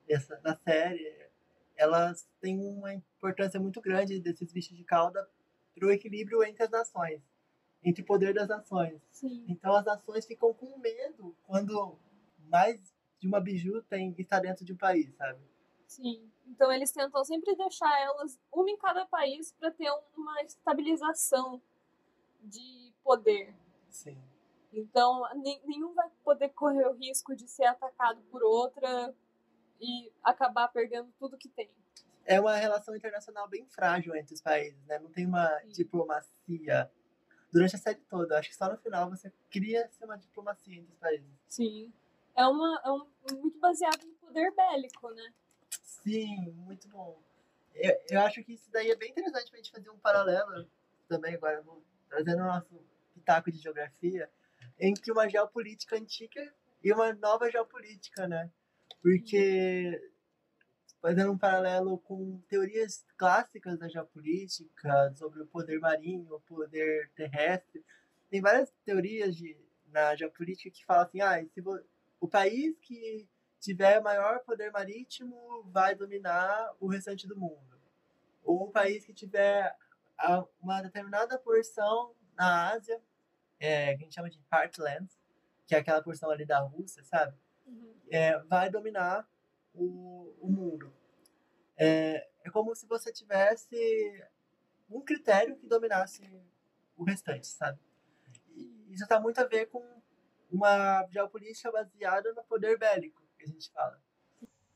essa, 0.08 0.36
da 0.38 0.56
série, 0.56 1.30
elas 1.76 2.28
têm 2.42 2.60
uma 2.60 2.94
importância 2.94 3.60
muito 3.60 3.80
grande 3.80 4.20
desses 4.20 4.52
bichos 4.52 4.76
de 4.76 4.84
cauda 4.84 5.30
para 5.76 5.88
o 5.88 5.92
equilíbrio 5.92 6.44
entre 6.44 6.64
as 6.64 6.70
nações, 6.70 7.22
entre 7.84 8.02
o 8.02 8.06
poder 8.06 8.34
das 8.34 8.48
nações. 8.48 9.02
Sim. 9.12 9.46
Então 9.48 9.74
as 9.76 9.86
nações 9.86 10.26
ficam 10.26 10.54
com 10.54 10.78
medo 10.80 11.36
quando 11.44 11.98
mais 12.50 12.94
de 13.20 13.28
uma 13.28 13.40
biju 13.40 13.82
tem 13.84 14.16
está 14.18 14.40
dentro 14.40 14.64
de 14.64 14.74
um 14.74 14.78
país, 14.78 15.14
sabe? 15.16 15.40
Sim. 15.86 16.32
Então 16.48 16.72
eles 16.72 16.92
tentam 16.92 17.24
sempre 17.24 17.56
deixar 17.56 18.02
elas 18.02 18.40
uma 18.52 18.70
em 18.70 18.78
cada 18.78 19.06
país 19.06 19.52
para 19.60 19.72
ter 19.72 19.92
uma 20.16 20.42
estabilização 20.44 21.62
de 22.42 22.94
poder. 23.04 23.54
Sim. 23.90 24.18
Então 24.72 25.24
nenhum 25.66 25.94
vai 25.94 26.10
poder 26.24 26.50
correr 26.50 26.88
o 26.88 26.94
risco 26.94 27.36
de 27.36 27.48
ser 27.48 27.66
atacado 27.66 28.22
por 28.32 28.44
outra 28.44 29.14
e 29.82 30.12
acabar 30.24 30.68
perdendo 30.70 31.12
tudo 31.20 31.38
que 31.38 31.50
tem. 31.50 31.70
É 32.26 32.40
uma 32.40 32.56
relação 32.56 32.96
internacional 32.96 33.48
bem 33.48 33.66
frágil 33.66 34.16
entre 34.16 34.36
os 34.36 34.42
países, 34.42 34.80
né? 34.86 35.00
Não 35.00 35.10
tem 35.10 35.26
uma 35.26 35.48
Sim. 35.62 35.70
diplomacia 35.70 36.92
durante 37.52 37.76
a 37.76 37.80
série 37.80 38.00
toda. 38.02 38.38
Acho 38.38 38.50
que 38.50 38.56
só 38.56 38.70
no 38.70 38.78
final 38.78 39.10
você 39.10 39.32
cria 39.50 39.90
uma 40.04 40.18
diplomacia 40.18 40.78
entre 40.78 40.94
os 40.94 41.00
países. 41.00 41.32
Sim. 41.48 41.92
É, 42.36 42.46
uma, 42.46 42.82
é 42.86 42.92
um, 42.92 43.08
muito 43.38 43.60
baseado 43.60 44.04
em 44.04 44.14
poder 44.16 44.52
bélico, 44.56 45.10
né? 45.12 45.34
Sim, 45.84 46.52
muito 46.52 46.88
bom. 46.90 47.22
Eu, 47.76 47.98
eu 48.10 48.22
acho 48.22 48.44
que 48.44 48.54
isso 48.54 48.70
daí 48.72 48.90
é 48.92 48.96
bem 48.96 49.12
interessante 49.12 49.50
pra 49.50 49.58
gente 49.58 49.72
fazer 49.72 49.90
um 49.90 49.98
paralelo 50.00 50.70
também, 51.08 51.36
agora 51.36 51.64
trazendo 52.10 52.42
o 52.42 52.46
nosso 52.46 52.82
pitaco 53.14 53.52
de 53.52 53.58
geografia, 53.60 54.30
entre 54.80 55.12
uma 55.12 55.28
geopolítica 55.30 55.96
antiga 55.96 56.54
e 56.84 56.92
uma 56.94 57.14
nova 57.14 57.50
geopolítica, 57.52 58.28
né? 58.28 58.50
Porque, 59.02 60.12
fazendo 61.02 61.32
um 61.32 61.38
paralelo 61.38 61.98
com 62.00 62.40
teorias 62.50 63.06
clássicas 63.18 63.78
da 63.78 63.88
geopolítica, 63.88 65.14
sobre 65.16 65.42
o 65.42 65.48
poder 65.48 65.80
marinho, 65.80 66.34
o 66.36 66.42
poder 66.42 67.10
terrestre, 67.16 67.84
tem 68.30 68.42
várias 68.42 68.72
teorias 68.86 69.36
de, 69.36 69.58
na 69.88 70.16
geopolítica 70.16 70.70
que 70.70 70.86
falam 70.86 71.04
assim, 71.04 71.22
ah, 71.22 71.44
se 71.54 71.62
vo- 71.62 71.80
o 72.20 72.28
país 72.28 72.78
que 72.80 73.28
tiver 73.60 74.02
maior 74.02 74.40
poder 74.44 74.72
marítimo 74.72 75.64
vai 75.66 75.96
dominar 75.96 76.74
o 76.80 76.88
restante 76.88 77.28
do 77.28 77.38
mundo. 77.38 77.80
Ou 78.44 78.64
o 78.64 78.72
país 78.72 79.06
que 79.06 79.14
tiver 79.14 79.76
a- 80.18 80.46
uma 80.62 80.82
determinada 80.82 81.38
porção 81.38 82.16
na 82.36 82.72
Ásia, 82.72 83.02
é, 83.60 83.96
que 83.96 84.04
a 84.04 84.06
gente 84.06 84.16
chama 84.16 84.30
de 84.30 84.40
heartlands, 84.52 85.18
que 85.68 85.76
é 85.76 85.80
aquela 85.80 86.02
porção 86.02 86.30
ali 86.32 86.46
da 86.46 86.60
Rússia, 86.60 87.04
sabe? 87.04 87.38
é, 88.12 88.40
vai 88.40 88.70
dominar 88.72 89.30
o, 89.74 90.36
o 90.42 90.50
mundo. 90.50 90.92
É, 91.78 92.28
é 92.44 92.50
como 92.50 92.74
se 92.76 92.88
você 92.88 93.12
tivesse 93.14 93.76
um 94.90 95.02
critério 95.02 95.56
que 95.56 95.68
dominasse 95.68 96.28
o 96.98 97.04
restante, 97.04 97.46
sabe? 97.48 97.80
E 98.56 98.92
isso 98.94 99.04
está 99.04 99.20
muito 99.20 99.40
a 99.40 99.46
ver 99.46 99.68
com 99.68 99.99
uma 100.52 101.06
geopolítica 101.08 101.72
baseada 101.72 102.34
no 102.34 102.44
poder 102.44 102.78
bélico, 102.78 103.22
que 103.38 103.46
a 103.46 103.48
gente 103.48 103.72
fala. 103.72 104.02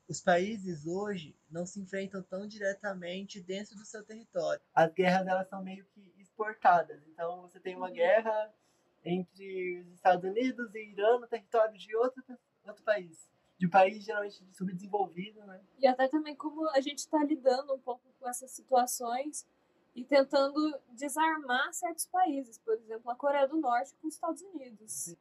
Os 0.07 0.21
países 0.21 0.85
hoje 0.85 1.35
não 1.49 1.65
se 1.65 1.79
enfrentam 1.79 2.21
tão 2.21 2.47
diretamente 2.47 3.41
dentro 3.41 3.75
do 3.75 3.85
seu 3.85 4.03
território. 4.03 4.61
As 4.73 4.91
guerras 4.93 5.25
elas 5.27 5.47
são 5.47 5.63
meio 5.63 5.85
que 5.85 6.13
exportadas. 6.19 7.01
Então 7.07 7.41
você 7.41 7.59
tem 7.59 7.75
uma 7.75 7.89
guerra 7.89 8.53
entre 9.03 9.79
os 9.81 9.93
Estados 9.93 10.29
Unidos 10.29 10.73
e 10.75 10.91
Irã 10.91 11.19
no 11.19 11.27
território 11.27 11.77
de 11.77 11.95
outro, 11.95 12.23
outro 12.65 12.83
país. 12.83 13.29
De 13.57 13.67
um 13.67 13.69
país 13.69 14.03
geralmente 14.03 14.45
subdesenvolvido, 14.53 15.45
né? 15.45 15.61
E 15.79 15.87
até 15.87 16.07
também 16.07 16.35
como 16.35 16.69
a 16.71 16.81
gente 16.81 16.99
está 16.99 17.23
lidando 17.23 17.73
um 17.73 17.79
pouco 17.79 18.03
com 18.19 18.27
essas 18.27 18.51
situações 18.51 19.47
e 19.95 20.03
tentando 20.03 20.79
desarmar 20.89 21.71
certos 21.73 22.05
países, 22.07 22.57
por 22.57 22.73
exemplo, 22.73 23.09
a 23.09 23.15
Coreia 23.15 23.47
do 23.47 23.57
Norte 23.57 23.95
com 24.01 24.07
os 24.07 24.15
Estados 24.15 24.41
Unidos. 24.41 24.91
Sim. 24.91 25.17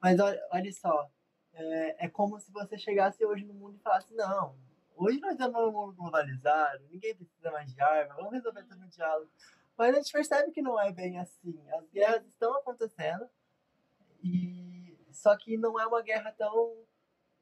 Mas 0.00 0.18
olha, 0.18 0.40
olha 0.50 0.72
só, 0.72 1.10
é, 1.52 2.06
é 2.06 2.08
como 2.08 2.38
se 2.40 2.50
você 2.50 2.78
chegasse 2.78 3.24
hoje 3.24 3.44
no 3.44 3.54
mundo 3.54 3.76
e 3.76 3.80
falasse, 3.80 4.14
não, 4.14 4.56
hoje 4.96 5.20
nós 5.20 5.32
estamos 5.32 5.60
num 5.60 5.72
mundo 5.72 5.94
globalizado, 5.94 6.84
ninguém 6.90 7.14
precisa 7.14 7.50
mais 7.50 7.72
de 7.72 7.80
arma, 7.80 8.14
vamos 8.14 8.32
resolver 8.32 8.62
tudo 8.64 8.80
no 8.80 8.88
diálogo. 8.88 9.30
Mas 9.76 9.94
a 9.94 9.98
gente 9.98 10.12
percebe 10.12 10.50
que 10.52 10.60
não 10.60 10.78
é 10.78 10.92
bem 10.92 11.18
assim. 11.18 11.58
As 11.70 11.88
guerras 11.88 12.26
estão 12.26 12.54
acontecendo, 12.56 13.28
e 14.22 14.98
só 15.10 15.36
que 15.36 15.56
não 15.56 15.80
é 15.80 15.86
uma 15.86 16.02
guerra 16.02 16.32
tão. 16.32 16.84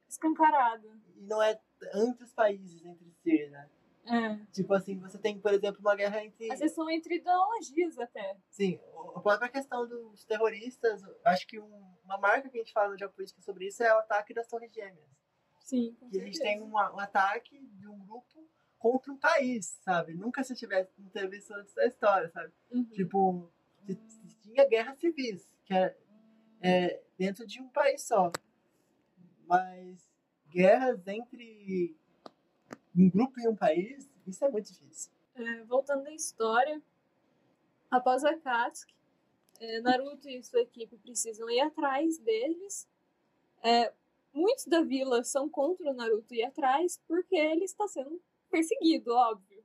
Escancarado. 0.08 0.88
E 1.16 1.26
não 1.26 1.42
é 1.42 1.60
entre 1.94 2.24
os 2.24 2.32
países 2.32 2.82
entre 2.84 3.10
si, 3.22 3.46
né? 3.50 3.68
É. 4.10 4.36
Tipo 4.52 4.74
assim, 4.74 4.98
você 4.98 5.18
tem, 5.18 5.38
por 5.40 5.52
exemplo, 5.52 5.80
uma 5.80 5.94
guerra 5.94 6.24
entre. 6.24 6.50
Às 6.50 6.60
vezes 6.60 6.74
são 6.74 6.88
entre 6.90 7.16
ideologias 7.16 7.98
até. 7.98 8.36
Sim, 8.50 8.80
a 9.14 9.20
própria 9.20 9.48
questão 9.48 9.86
dos 9.86 10.24
terroristas, 10.24 11.02
acho 11.24 11.46
que 11.46 11.58
um- 11.60 11.96
uma 12.04 12.18
marca 12.18 12.48
que 12.48 12.56
a 12.58 12.60
gente 12.60 12.72
fala 12.72 12.94
de 12.94 13.00
geopolítica 13.00 13.40
sobre 13.42 13.66
isso 13.66 13.82
é 13.82 13.94
o 13.94 13.98
ataque 13.98 14.32
das 14.32 14.48
Torres 14.48 14.72
Gêmeas. 14.72 15.08
Sim, 15.60 15.94
com 16.00 16.08
Que 16.08 16.20
a 16.20 16.24
gente 16.24 16.38
tem 16.38 16.60
uma- 16.62 16.92
um 16.94 16.98
ataque 16.98 17.58
de 17.60 17.86
um 17.88 17.98
grupo 18.06 18.48
contra 18.78 19.12
um 19.12 19.18
país, 19.18 19.78
sabe? 19.82 20.14
Nunca 20.14 20.42
se 20.42 20.54
tivesse, 20.54 20.90
não 20.98 21.10
teve 21.10 21.36
isso 21.36 21.52
antes 21.54 21.74
da 21.74 21.84
história, 21.86 22.30
sabe? 22.30 22.52
Uhum. 22.70 22.84
Tipo, 22.90 23.52
se- 23.84 23.94
se 24.08 24.38
tinha 24.40 24.66
guerra 24.68 24.94
civis, 24.94 25.46
que 25.64 25.74
é, 25.74 25.96
é 26.62 27.02
dentro 27.18 27.46
de 27.46 27.60
um 27.60 27.68
país 27.68 28.06
só. 28.06 28.30
Mas 29.46 30.10
guerras 30.48 31.06
entre 31.06 31.96
um 32.98 33.08
grupo 33.08 33.40
e 33.40 33.48
um 33.48 33.54
país, 33.54 34.10
isso 34.26 34.44
é 34.44 34.50
muito 34.50 34.72
difícil. 34.72 35.12
É, 35.34 35.62
voltando 35.64 36.06
à 36.06 36.12
história, 36.12 36.82
após 37.90 38.24
a 38.24 38.36
Katsuki, 38.36 38.94
é, 39.60 39.80
Naruto 39.80 40.28
e 40.28 40.42
sua 40.42 40.60
equipe 40.60 40.96
precisam 40.98 41.48
ir 41.48 41.60
atrás 41.60 42.18
deles. 42.18 42.88
É, 43.62 43.92
muitos 44.32 44.66
da 44.66 44.82
vila 44.82 45.22
são 45.24 45.48
contra 45.48 45.90
o 45.90 45.94
Naruto 45.94 46.34
ir 46.34 46.44
atrás 46.44 47.00
porque 47.06 47.36
ele 47.36 47.64
está 47.64 47.86
sendo 47.86 48.20
perseguido, 48.50 49.12
óbvio. 49.12 49.64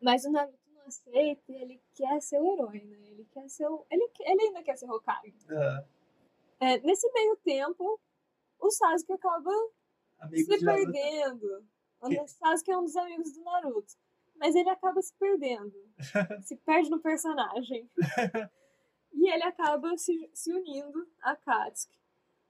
Mas 0.00 0.24
o 0.24 0.30
Naruto 0.30 0.58
não 0.72 0.82
aceita 0.86 1.52
e 1.52 1.56
ele 1.56 1.82
quer 1.94 2.20
ser 2.20 2.40
o 2.40 2.52
herói, 2.52 2.84
né? 2.84 3.10
Ele 3.10 3.24
quer 3.30 3.48
ser 3.48 3.66
o... 3.68 3.84
ele, 3.90 4.08
ele 4.20 4.42
ainda 4.42 4.62
quer 4.62 4.76
ser 4.76 4.90
Hokage. 4.90 5.34
É, 6.58 6.78
nesse 6.80 7.10
meio 7.12 7.36
tempo, 7.36 8.00
o 8.58 8.70
Sasuke 8.70 9.12
acaba 9.12 9.50
Amigos 10.18 10.58
se 10.58 10.64
perdendo. 10.64 11.64
O 12.00 12.26
Sasuke 12.26 12.70
é 12.70 12.78
um 12.78 12.84
dos 12.84 12.96
amigos 12.96 13.32
do 13.32 13.42
Naruto. 13.42 13.94
Mas 14.36 14.54
ele 14.54 14.70
acaba 14.70 15.02
se 15.02 15.12
perdendo. 15.14 15.74
se 16.42 16.56
perde 16.56 16.88
no 16.88 16.98
personagem. 16.98 17.88
e 19.12 19.30
ele 19.30 19.42
acaba 19.42 19.96
se, 19.98 20.30
se 20.32 20.52
unindo 20.52 21.06
a 21.22 21.36
Katsuki. 21.36 21.98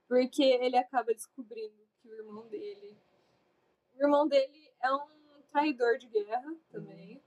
Porque 0.07 0.43
ele 0.43 0.77
acaba 0.77 1.13
descobrindo 1.13 1.75
que 2.01 2.07
o 2.07 2.13
irmão 2.13 2.47
dele. 2.47 2.97
O 3.95 4.03
irmão 4.03 4.27
dele 4.27 4.71
é 4.81 4.93
um 4.93 5.07
traidor 5.51 5.97
de 5.97 6.07
guerra 6.07 6.55
também. 6.71 7.21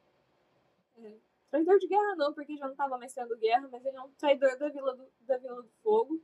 É, 0.97 1.13
traidor 1.51 1.79
de 1.79 1.87
guerra 1.87 2.15
não, 2.17 2.33
porque 2.33 2.57
já 2.57 2.65
não 2.65 2.73
estava 2.73 2.97
mais 2.97 3.13
tendo 3.13 3.37
guerra, 3.37 3.69
mas 3.71 3.85
ele 3.85 3.97
é 3.97 4.01
um 4.01 4.11
traidor 4.13 4.59
da 4.59 4.69
Vila 4.71 4.97
do, 4.97 5.07
da 5.21 5.37
Vila 5.37 5.63
do 5.63 5.71
Fogo. 5.83 6.21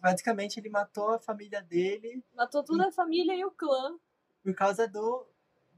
Basicamente, 0.00 0.58
ele 0.58 0.68
matou 0.68 1.10
a 1.10 1.18
família 1.18 1.60
dele 1.60 2.22
Matou 2.34 2.62
toda 2.62 2.86
a 2.86 2.92
família 2.92 3.34
e 3.34 3.44
o 3.44 3.50
clã 3.50 3.98
por 4.42 4.54
causa 4.54 4.88
do 4.88 5.26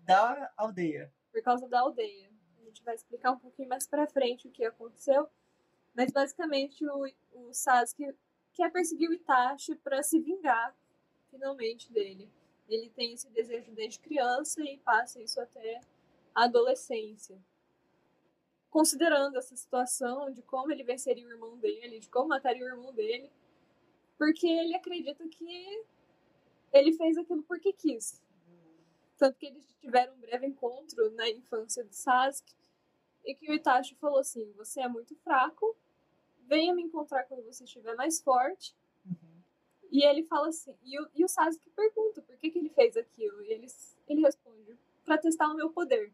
da 0.04 0.52
aldeia. 0.56 1.12
por 1.32 1.42
causa 1.42 1.68
da 1.68 1.80
aldeia. 1.80 2.30
A 2.58 2.64
gente 2.64 2.82
vai 2.84 2.94
explicar 2.94 3.32
um 3.32 3.38
pouquinho 3.38 3.68
mais 3.68 3.86
pra 3.86 4.06
frente 4.06 4.46
o 4.46 4.50
que 4.50 4.64
aconteceu. 4.64 5.28
Mas 5.94 6.12
basicamente 6.12 6.84
o, 6.86 7.06
o 7.32 7.52
Sasuke 7.52 8.14
quer 8.52 8.70
perseguir 8.70 9.08
o 9.08 9.12
Itachi 9.12 9.74
pra 9.76 10.02
se 10.02 10.20
vingar 10.20 10.74
finalmente 11.30 11.92
dele. 11.92 12.30
Ele 12.68 12.88
tem 12.90 13.12
esse 13.12 13.28
desejo 13.30 13.72
desde 13.72 13.98
criança 13.98 14.62
e 14.62 14.78
passa 14.78 15.20
isso 15.20 15.40
até 15.40 15.80
a 16.34 16.44
adolescência. 16.44 17.38
Considerando 18.70 19.36
essa 19.36 19.54
situação 19.54 20.30
de 20.32 20.42
como 20.42 20.72
ele 20.72 20.82
venceria 20.82 21.26
o 21.26 21.30
irmão 21.30 21.56
dele, 21.58 22.00
de 22.00 22.08
como 22.08 22.28
mataria 22.28 22.64
o 22.64 22.68
irmão 22.68 22.92
dele, 22.92 23.30
porque 24.18 24.46
ele 24.46 24.74
acredita 24.74 25.28
que 25.28 25.84
ele 26.72 26.92
fez 26.92 27.16
aquilo 27.16 27.42
porque 27.44 27.72
quis. 27.72 28.20
Tanto 29.16 29.38
que 29.38 29.46
eles 29.46 29.64
tiveram 29.80 30.14
um 30.14 30.20
breve 30.20 30.46
encontro 30.46 31.10
na 31.12 31.28
infância 31.28 31.84
de 31.84 31.94
Sasuke 31.94 32.54
e 33.24 33.34
que 33.34 33.50
o 33.50 33.54
Itachi 33.54 33.94
falou 33.96 34.18
assim: 34.18 34.52
Você 34.52 34.80
é 34.80 34.88
muito 34.88 35.14
fraco, 35.16 35.76
venha 36.46 36.74
me 36.74 36.82
encontrar 36.82 37.24
quando 37.24 37.44
você 37.44 37.64
estiver 37.64 37.94
mais 37.94 38.20
forte. 38.20 38.74
Uhum. 39.06 39.42
E 39.90 40.04
ele 40.04 40.24
fala 40.24 40.48
assim: 40.48 40.76
E 40.82 41.00
o, 41.00 41.08
e 41.14 41.24
o 41.24 41.28
Sasuke 41.28 41.70
pergunta 41.70 42.22
por 42.22 42.36
que, 42.36 42.50
que 42.50 42.58
ele 42.58 42.70
fez 42.70 42.96
aquilo. 42.96 43.42
E 43.42 43.52
ele, 43.52 43.66
ele 44.08 44.20
responde: 44.22 44.76
Para 45.04 45.18
testar 45.18 45.48
o 45.48 45.54
meu 45.54 45.70
poder. 45.70 46.12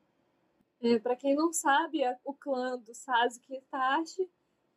É, 0.83 0.99
para 0.99 1.15
quem 1.15 1.35
não 1.35 1.53
sabe, 1.53 2.01
o 2.25 2.33
clã 2.33 2.79
do 2.79 2.95
Sasuke 2.95 3.53
e 3.55 3.59
Itachi 3.59 4.31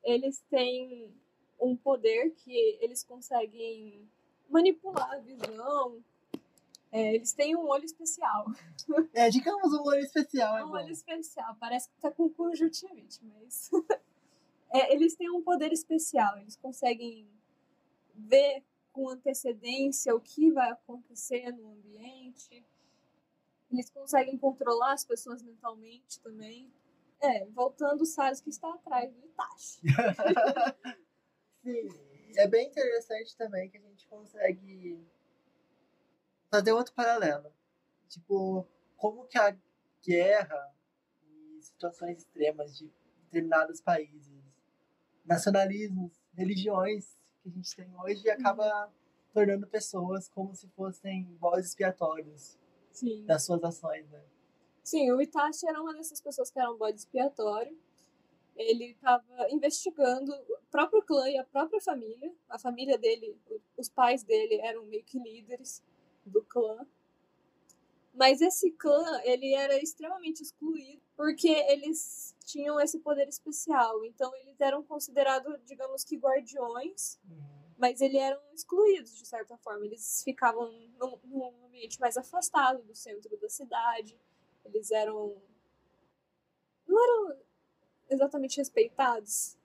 eles 0.04 0.42
têm 0.50 1.14
um 1.60 1.76
poder 1.76 2.32
que 2.32 2.78
eles 2.82 3.04
conseguem 3.04 4.08
manipular 4.50 5.14
a 5.14 5.20
visão. 5.20 6.04
É, 6.94 7.16
eles 7.16 7.34
têm 7.34 7.56
um 7.56 7.68
olho 7.68 7.84
especial. 7.84 8.46
É, 9.14 9.28
digamos 9.28 9.74
um 9.74 9.82
olho 9.82 10.02
especial. 10.02 10.56
É 10.56 10.64
um 10.64 10.68
bom. 10.68 10.76
olho 10.76 10.92
especial. 10.92 11.56
Parece 11.60 11.90
que 11.90 11.96
tá 12.00 12.12
com 12.12 12.30
conjuntivite, 12.30 13.20
mas. 13.26 13.72
é, 14.72 14.94
eles 14.94 15.16
têm 15.16 15.28
um 15.32 15.42
poder 15.42 15.74
especial. 15.74 16.38
Eles 16.38 16.56
conseguem 16.56 17.28
ver 18.14 18.64
com 18.92 19.10
antecedência 19.10 20.16
o 20.16 20.22
que 20.22 20.52
vai 20.52 20.70
acontecer 20.70 21.52
no 21.52 21.72
ambiente. 21.72 22.64
Eles 23.72 23.90
conseguem 23.90 24.38
controlar 24.38 24.94
as 24.94 25.04
pessoas 25.04 25.42
mentalmente 25.42 26.20
também. 26.20 26.72
É, 27.20 27.46
voltando 27.48 28.02
o 28.02 28.06
Sasuke 28.06 28.52
está 28.52 28.72
atrás 28.72 29.12
do 29.12 29.26
Itachi. 29.26 29.82
Sim, 31.64 31.90
é 32.36 32.48
bem 32.48 32.68
interessante 32.68 33.36
também 33.36 33.68
que 33.68 33.78
a 33.78 33.82
gente 33.82 34.06
consegue 34.08 35.02
fazer 36.54 36.72
outro 36.72 36.94
paralelo. 36.94 37.52
Tipo, 38.08 38.68
como 38.96 39.26
que 39.26 39.40
a 39.40 39.58
guerra 40.06 40.72
e 41.24 41.60
situações 41.64 42.20
extremas 42.20 42.78
de 42.78 42.94
determinados 43.24 43.82
países, 43.82 44.32
nacionalismos, 45.26 46.12
religiões 46.36 47.18
que 47.42 47.50
a 47.50 47.52
gente 47.52 47.76
tem 47.76 47.92
hoje 48.00 48.30
acaba 48.30 48.94
tornando 49.34 49.66
pessoas 49.66 50.30
como 50.30 50.54
se 50.54 50.68
fossem 50.70 51.24
bodes 51.40 51.70
expiatórios 51.70 52.60
Sim. 52.92 53.26
das 53.26 53.44
suas 53.44 53.64
ações, 53.64 54.08
né? 54.12 54.24
Sim, 54.84 55.12
o 55.12 55.20
Itachi 55.20 55.68
era 55.68 55.82
uma 55.82 55.94
dessas 55.94 56.22
pessoas 56.22 56.52
que 56.52 56.60
era 56.60 56.72
um 56.72 56.78
bode 56.78 57.00
expiatório. 57.00 57.76
Ele 58.56 58.92
estava 58.92 59.50
investigando 59.50 60.32
o 60.32 60.60
próprio 60.70 61.02
clã 61.02 61.28
e 61.28 61.38
a 61.40 61.44
própria 61.46 61.82
família. 61.82 62.32
A 62.48 62.60
família 62.60 62.96
dele, 63.00 63.36
os 63.76 63.90
pais 63.90 64.24
dele 64.24 64.60
eram 64.62 64.86
meio 64.86 65.04
que 65.04 65.18
líderes 65.18 65.82
do 66.26 66.44
clã. 66.44 66.86
Mas 68.14 68.42
esse 68.42 68.72
clã, 68.72 69.22
ele 69.24 69.54
era 69.56 69.82
extremamente 69.82 70.42
excluído 70.44 71.02
porque 71.16 71.48
eles 71.48 72.36
tinham 72.46 72.80
esse 72.80 73.00
poder 73.00 73.28
especial. 73.28 74.06
Então 74.06 74.36
eles 74.38 74.60
eram 74.60 74.84
considerados, 74.84 75.60
digamos 75.66 76.04
que 76.04 76.18
guardiões, 76.18 77.20
mas 77.78 78.02
eles 78.02 78.22
eram 78.22 78.42
excluídos 78.54 79.18
de 79.18 79.26
certa 79.26 79.58
forma. 79.58 79.86
Eles 79.86 80.22
ficavam 80.24 80.72
num, 81.00 81.20
num 81.24 81.66
ambiente 81.66 82.00
mais 82.00 82.16
afastado 82.16 82.84
do 82.84 82.96
centro 82.96 83.36
da 83.38 83.50
cidade. 83.50 84.20
Eles 84.64 84.92
eram 84.92 85.42
não 86.88 87.04
eram 87.04 87.40
exatamente 88.10 88.58
respeitados. 88.58 89.58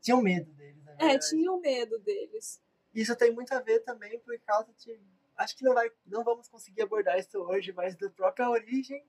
Tinham 0.00 0.22
medo 0.22 0.50
deles, 0.52 0.82
na 0.84 0.92
É, 0.98 1.18
tinham 1.18 1.60
medo 1.60 1.98
deles. 1.98 2.60
Isso 2.94 3.14
tem 3.16 3.32
muito 3.32 3.52
a 3.54 3.60
ver 3.60 3.80
também 3.80 4.18
por 4.20 4.38
causa 4.40 4.72
de. 4.78 5.00
Acho 5.36 5.56
que 5.56 5.64
não, 5.64 5.72
vai, 5.74 5.90
não 6.06 6.22
vamos 6.24 6.48
conseguir 6.48 6.82
abordar 6.82 7.18
isso 7.18 7.38
hoje, 7.38 7.72
mas 7.72 7.96
da 7.96 8.10
própria 8.10 8.50
origem 8.50 9.04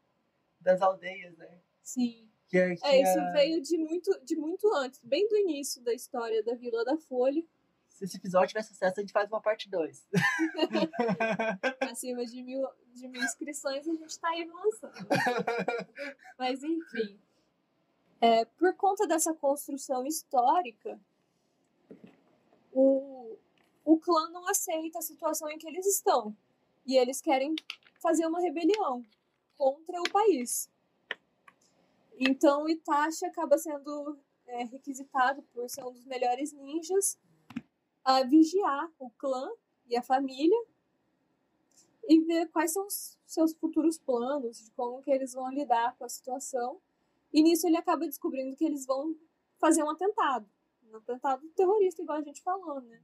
das 0.60 0.82
aldeias, 0.82 1.36
né? 1.38 1.60
Sim. 1.82 2.30
Que 2.48 2.58
é, 2.58 2.76
que 2.76 2.86
É, 2.86 3.02
isso 3.02 3.20
é- 3.20 3.32
veio 3.32 3.62
de 3.62 3.78
muito, 3.78 4.20
de 4.24 4.36
muito 4.36 4.74
antes, 4.76 5.00
bem 5.04 5.28
do 5.28 5.38
início 5.38 5.82
da 5.82 5.94
história 5.94 6.44
da 6.44 6.54
Vila 6.56 6.86
da 6.86 6.98
Folha. 6.98 7.44
Se 7.90 8.06
esse 8.06 8.18
episódio 8.18 8.50
tiver 8.50 8.64
sucesso, 8.64 9.00
a 9.00 9.02
gente 9.02 9.14
faz 9.14 9.30
uma 9.30 9.42
parte 9.42 9.70
2. 9.70 10.08
Acima 11.82 12.26
de 12.26 12.42
mil, 12.42 12.68
de 12.94 13.08
mil 13.08 13.22
inscrições, 13.22 13.88
a 13.88 13.92
gente 13.92 14.20
tá 14.20 14.30
aí 14.30 14.46
lançando. 14.46 15.08
Mas, 16.38 16.64
enfim. 16.64 17.20
É, 18.20 18.46
por 18.46 18.74
conta 18.76 19.08
dessa 19.08 19.34
construção 19.34 20.06
histórica, 20.06 21.00
o, 22.72 23.11
o 23.92 24.00
clã 24.00 24.30
não 24.30 24.48
aceita 24.48 25.00
a 25.00 25.02
situação 25.02 25.50
em 25.50 25.58
que 25.58 25.68
eles 25.68 25.86
estão. 25.86 26.34
E 26.86 26.96
eles 26.96 27.20
querem 27.20 27.54
fazer 28.00 28.26
uma 28.26 28.40
rebelião 28.40 29.06
contra 29.58 30.00
o 30.00 30.10
país. 30.10 30.70
Então, 32.18 32.70
Itachi 32.70 33.26
acaba 33.26 33.58
sendo 33.58 34.18
é, 34.48 34.64
requisitado 34.64 35.42
por 35.54 35.70
ser 35.70 35.84
um 35.84 35.92
dos 35.92 36.06
melhores 36.06 36.54
ninjas 36.54 37.20
a 38.02 38.24
vigiar 38.24 38.90
o 38.98 39.10
clã 39.12 39.52
e 39.90 39.98
a 39.98 40.02
família 40.02 40.64
e 42.08 42.22
ver 42.22 42.48
quais 42.48 42.72
são 42.72 42.88
os 42.88 43.18
seus 43.26 43.54
futuros 43.54 43.98
planos, 43.98 44.64
de 44.64 44.72
como 44.72 45.04
que 45.04 45.12
eles 45.12 45.34
vão 45.34 45.52
lidar 45.52 45.98
com 45.98 46.06
a 46.06 46.10
situação. 46.10 46.80
E 47.34 47.44
nisso 47.44 47.68
ele 47.68 47.78
acaba 47.78 48.08
descobrindo 48.08 48.56
que 48.56 48.64
eles 48.64 48.86
vão 48.86 49.14
fazer 49.60 49.84
um 49.84 49.90
atentado. 49.90 50.50
Um 50.90 50.96
atentado 50.96 51.46
terrorista, 51.50 52.02
igual 52.02 52.20
a 52.20 52.24
gente 52.24 52.42
falou, 52.42 52.80
né? 52.80 53.02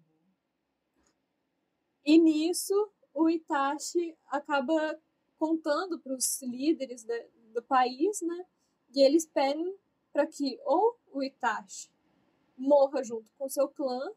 E 2.08 2.17
nisso 2.17 2.74
o 3.13 3.30
Itachi 3.30 4.17
acaba 4.28 5.00
contando 5.39 6.00
para 6.00 6.15
os 6.15 6.41
líderes 6.41 7.04
da- 7.04 7.26
do 7.54 7.62
país, 7.63 8.22
né? 8.24 8.46
E 8.96 9.02
eles 9.06 9.28
pedem 9.28 9.76
para 10.13 10.26
que 10.26 10.60
ou 10.65 10.98
o 11.12 11.22
Itachi 11.24 11.89
morra 12.58 13.04
junto 13.04 13.28
com 13.38 13.50
seu 13.50 13.67
clã 13.70 14.12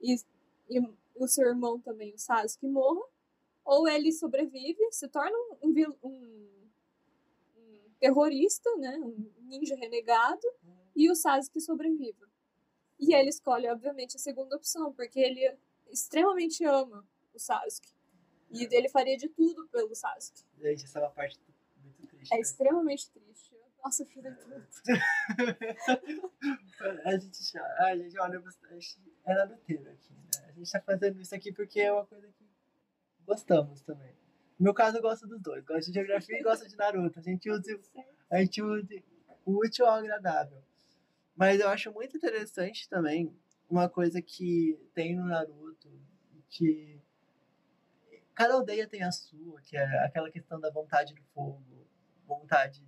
e, 0.00 0.16
e 0.68 0.80
o 1.16 1.28
seu 1.28 1.48
irmão 1.48 1.78
também, 1.80 2.14
o 2.14 2.18
Sasuke, 2.18 2.66
morra, 2.66 3.02
ou 3.64 3.88
ele 3.88 4.12
sobrevive, 4.12 4.80
se 4.92 5.08
torna 5.08 5.36
um, 5.62 5.70
um 6.04 6.50
um- 7.56 7.90
terrorista, 7.98 8.74
né? 8.76 8.98
Um 8.98 9.30
ninja 9.48 9.74
renegado, 9.76 10.46
e 10.94 11.10
o 11.10 11.14
Sasuke 11.14 11.60
sobreviva. 11.60 12.28
E 12.98 13.14
ele 13.14 13.30
escolhe, 13.30 13.68
obviamente, 13.68 14.16
a 14.16 14.20
segunda 14.20 14.56
opção, 14.56 14.92
porque 14.92 15.20
ele 15.20 15.56
extremamente 15.92 16.64
ama 16.64 17.06
o 17.32 17.38
Sasuke. 17.38 17.92
E 18.50 18.66
ele 18.74 18.88
faria 18.88 19.16
de 19.16 19.28
tudo 19.28 19.68
pelo 19.68 19.94
Sasuke. 19.94 20.44
Gente, 20.58 20.84
essa 20.84 20.98
é 20.98 21.02
uma 21.02 21.10
parte 21.10 21.38
muito 21.82 22.06
triste. 22.06 22.32
É 22.32 22.36
né? 22.36 22.42
extremamente 22.42 23.10
triste. 23.10 23.56
Nossa, 23.82 24.04
filho 24.04 24.28
é 24.28 24.32
tudo. 24.32 24.66
a 27.04 27.16
gente 27.16 27.52
já. 27.52 27.64
A 27.86 27.96
gente 27.96 28.18
olha 28.18 28.40
bastante. 28.40 28.98
É 29.24 29.34
naruteiro 29.34 29.90
aqui, 29.90 30.12
né? 30.12 30.20
A 30.48 30.52
gente 30.52 30.70
tá 30.70 30.80
fazendo 30.80 31.20
isso 31.20 31.34
aqui 31.34 31.52
porque 31.52 31.80
é 31.80 31.92
uma 31.92 32.06
coisa 32.06 32.26
que 32.28 32.44
gostamos 33.26 33.80
também. 33.82 34.12
No 34.58 34.64
meu 34.64 34.74
caso, 34.74 34.98
eu 34.98 35.02
gosto 35.02 35.26
dos 35.26 35.40
dois. 35.40 35.64
Gosto 35.64 35.88
de 35.88 35.94
geografia 35.94 36.38
e 36.38 36.42
gosto 36.42 36.68
de 36.68 36.76
Naruto. 36.76 37.18
A 37.18 37.22
gente 37.22 37.50
usa, 37.50 37.80
a 38.30 38.38
gente 38.40 38.62
usa 38.62 39.02
o 39.46 39.64
útil 39.64 39.86
ao 39.86 39.94
agradável. 39.94 40.62
Mas 41.34 41.60
eu 41.60 41.68
acho 41.68 41.90
muito 41.92 42.16
interessante 42.16 42.86
também 42.88 43.34
uma 43.68 43.88
coisa 43.88 44.20
que 44.20 44.78
tem 44.92 45.16
no 45.16 45.24
Naruto, 45.24 45.69
que 46.50 47.00
cada 48.34 48.54
aldeia 48.54 48.86
tem 48.86 49.02
a 49.02 49.12
sua, 49.12 49.60
que 49.62 49.76
é 49.76 50.04
aquela 50.04 50.30
questão 50.30 50.60
da 50.60 50.70
vontade 50.70 51.14
do 51.14 51.22
fogo, 51.32 51.86
vontade 52.26 52.84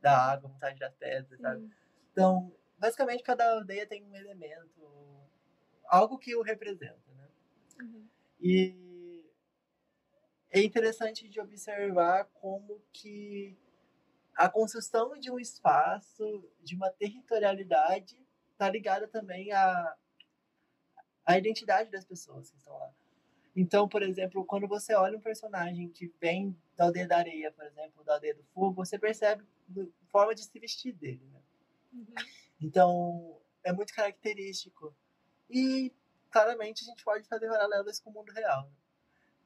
da 0.00 0.32
água, 0.32 0.50
vontade 0.50 0.78
das 0.78 0.94
pedras, 0.94 1.40
sabe? 1.40 1.70
Então, 2.12 2.54
basicamente, 2.78 3.22
cada 3.22 3.52
aldeia 3.52 3.86
tem 3.86 4.02
um 4.04 4.14
elemento, 4.14 4.80
algo 5.86 6.18
que 6.18 6.34
o 6.34 6.42
representa, 6.42 7.12
né? 7.14 7.28
Uhum. 7.80 8.08
E 8.40 9.24
é 10.50 10.62
interessante 10.62 11.28
de 11.28 11.40
observar 11.40 12.24
como 12.34 12.80
que 12.92 13.58
a 14.36 14.48
construção 14.48 15.18
de 15.18 15.30
um 15.30 15.38
espaço, 15.38 16.48
de 16.62 16.74
uma 16.74 16.90
territorialidade, 16.90 18.16
está 18.52 18.68
ligada 18.68 19.08
também 19.08 19.52
à, 19.52 19.96
à 21.24 21.38
identidade 21.38 21.90
das 21.90 22.04
pessoas 22.04 22.50
que 22.50 22.56
estão 22.56 22.76
lá. 22.78 22.90
Então, 23.56 23.88
por 23.88 24.02
exemplo, 24.02 24.44
quando 24.44 24.66
você 24.66 24.94
olha 24.94 25.16
um 25.16 25.20
personagem 25.20 25.88
que 25.88 26.12
vem 26.20 26.56
da 26.76 26.84
aldeia 26.84 27.06
da 27.06 27.18
areia, 27.18 27.52
por 27.52 27.64
exemplo, 27.64 28.02
da 28.04 28.14
aldeia 28.14 28.34
do 28.34 28.42
fogo, 28.52 28.74
você 28.84 28.98
percebe 28.98 29.44
a 29.76 30.06
forma 30.10 30.34
de 30.34 30.42
se 30.42 30.58
vestir 30.58 30.92
dele, 30.92 31.24
né? 31.32 31.40
Uhum. 31.92 32.14
Então, 32.60 33.40
é 33.62 33.72
muito 33.72 33.94
característico. 33.94 34.94
E, 35.48 35.92
claramente, 36.30 36.82
a 36.82 36.86
gente 36.86 37.04
pode 37.04 37.28
fazer 37.28 37.48
paralelos 37.48 38.00
com 38.00 38.10
o 38.10 38.12
mundo 38.12 38.32
real. 38.32 38.64
né? 38.64 38.72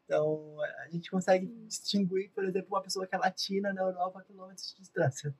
Então, 0.04 0.56
a 0.62 0.88
gente 0.88 1.10
consegue 1.10 1.46
distinguir, 1.66 2.30
por 2.30 2.42
exemplo, 2.42 2.68
uma 2.70 2.82
pessoa 2.82 3.06
que 3.06 3.14
é 3.14 3.18
latina 3.18 3.74
na 3.74 3.82
Europa 3.82 4.20
a 4.20 4.24
quilômetros 4.24 4.70
de 4.70 4.76
distância. 4.80 5.34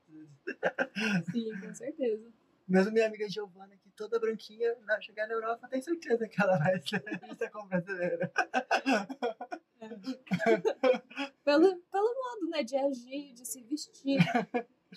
Sim, 1.33 1.59
com 1.59 1.75
certeza. 1.75 2.31
Mesmo 2.69 2.93
minha 2.93 3.07
amiga 3.07 3.29
Giovana, 3.29 3.77
que 3.77 3.89
toda 3.91 4.21
branquinha, 4.21 4.77
na 4.83 5.01
chegar 5.01 5.27
na 5.27 5.33
Europa, 5.35 5.67
tem 5.69 5.81
certeza 5.81 6.29
que 6.29 6.41
ela 6.43 6.59
vai 6.59 6.79
ser 6.83 7.03
vista 7.27 7.51
como 7.51 7.67
brasileira. 7.69 8.31
pelo, 11.45 11.77
pelo 11.77 12.15
modo, 12.15 12.51
né, 12.51 12.63
de 12.63 12.77
agir, 12.77 13.33
de 13.35 13.47
se 13.47 13.63
vestir. 13.63 14.19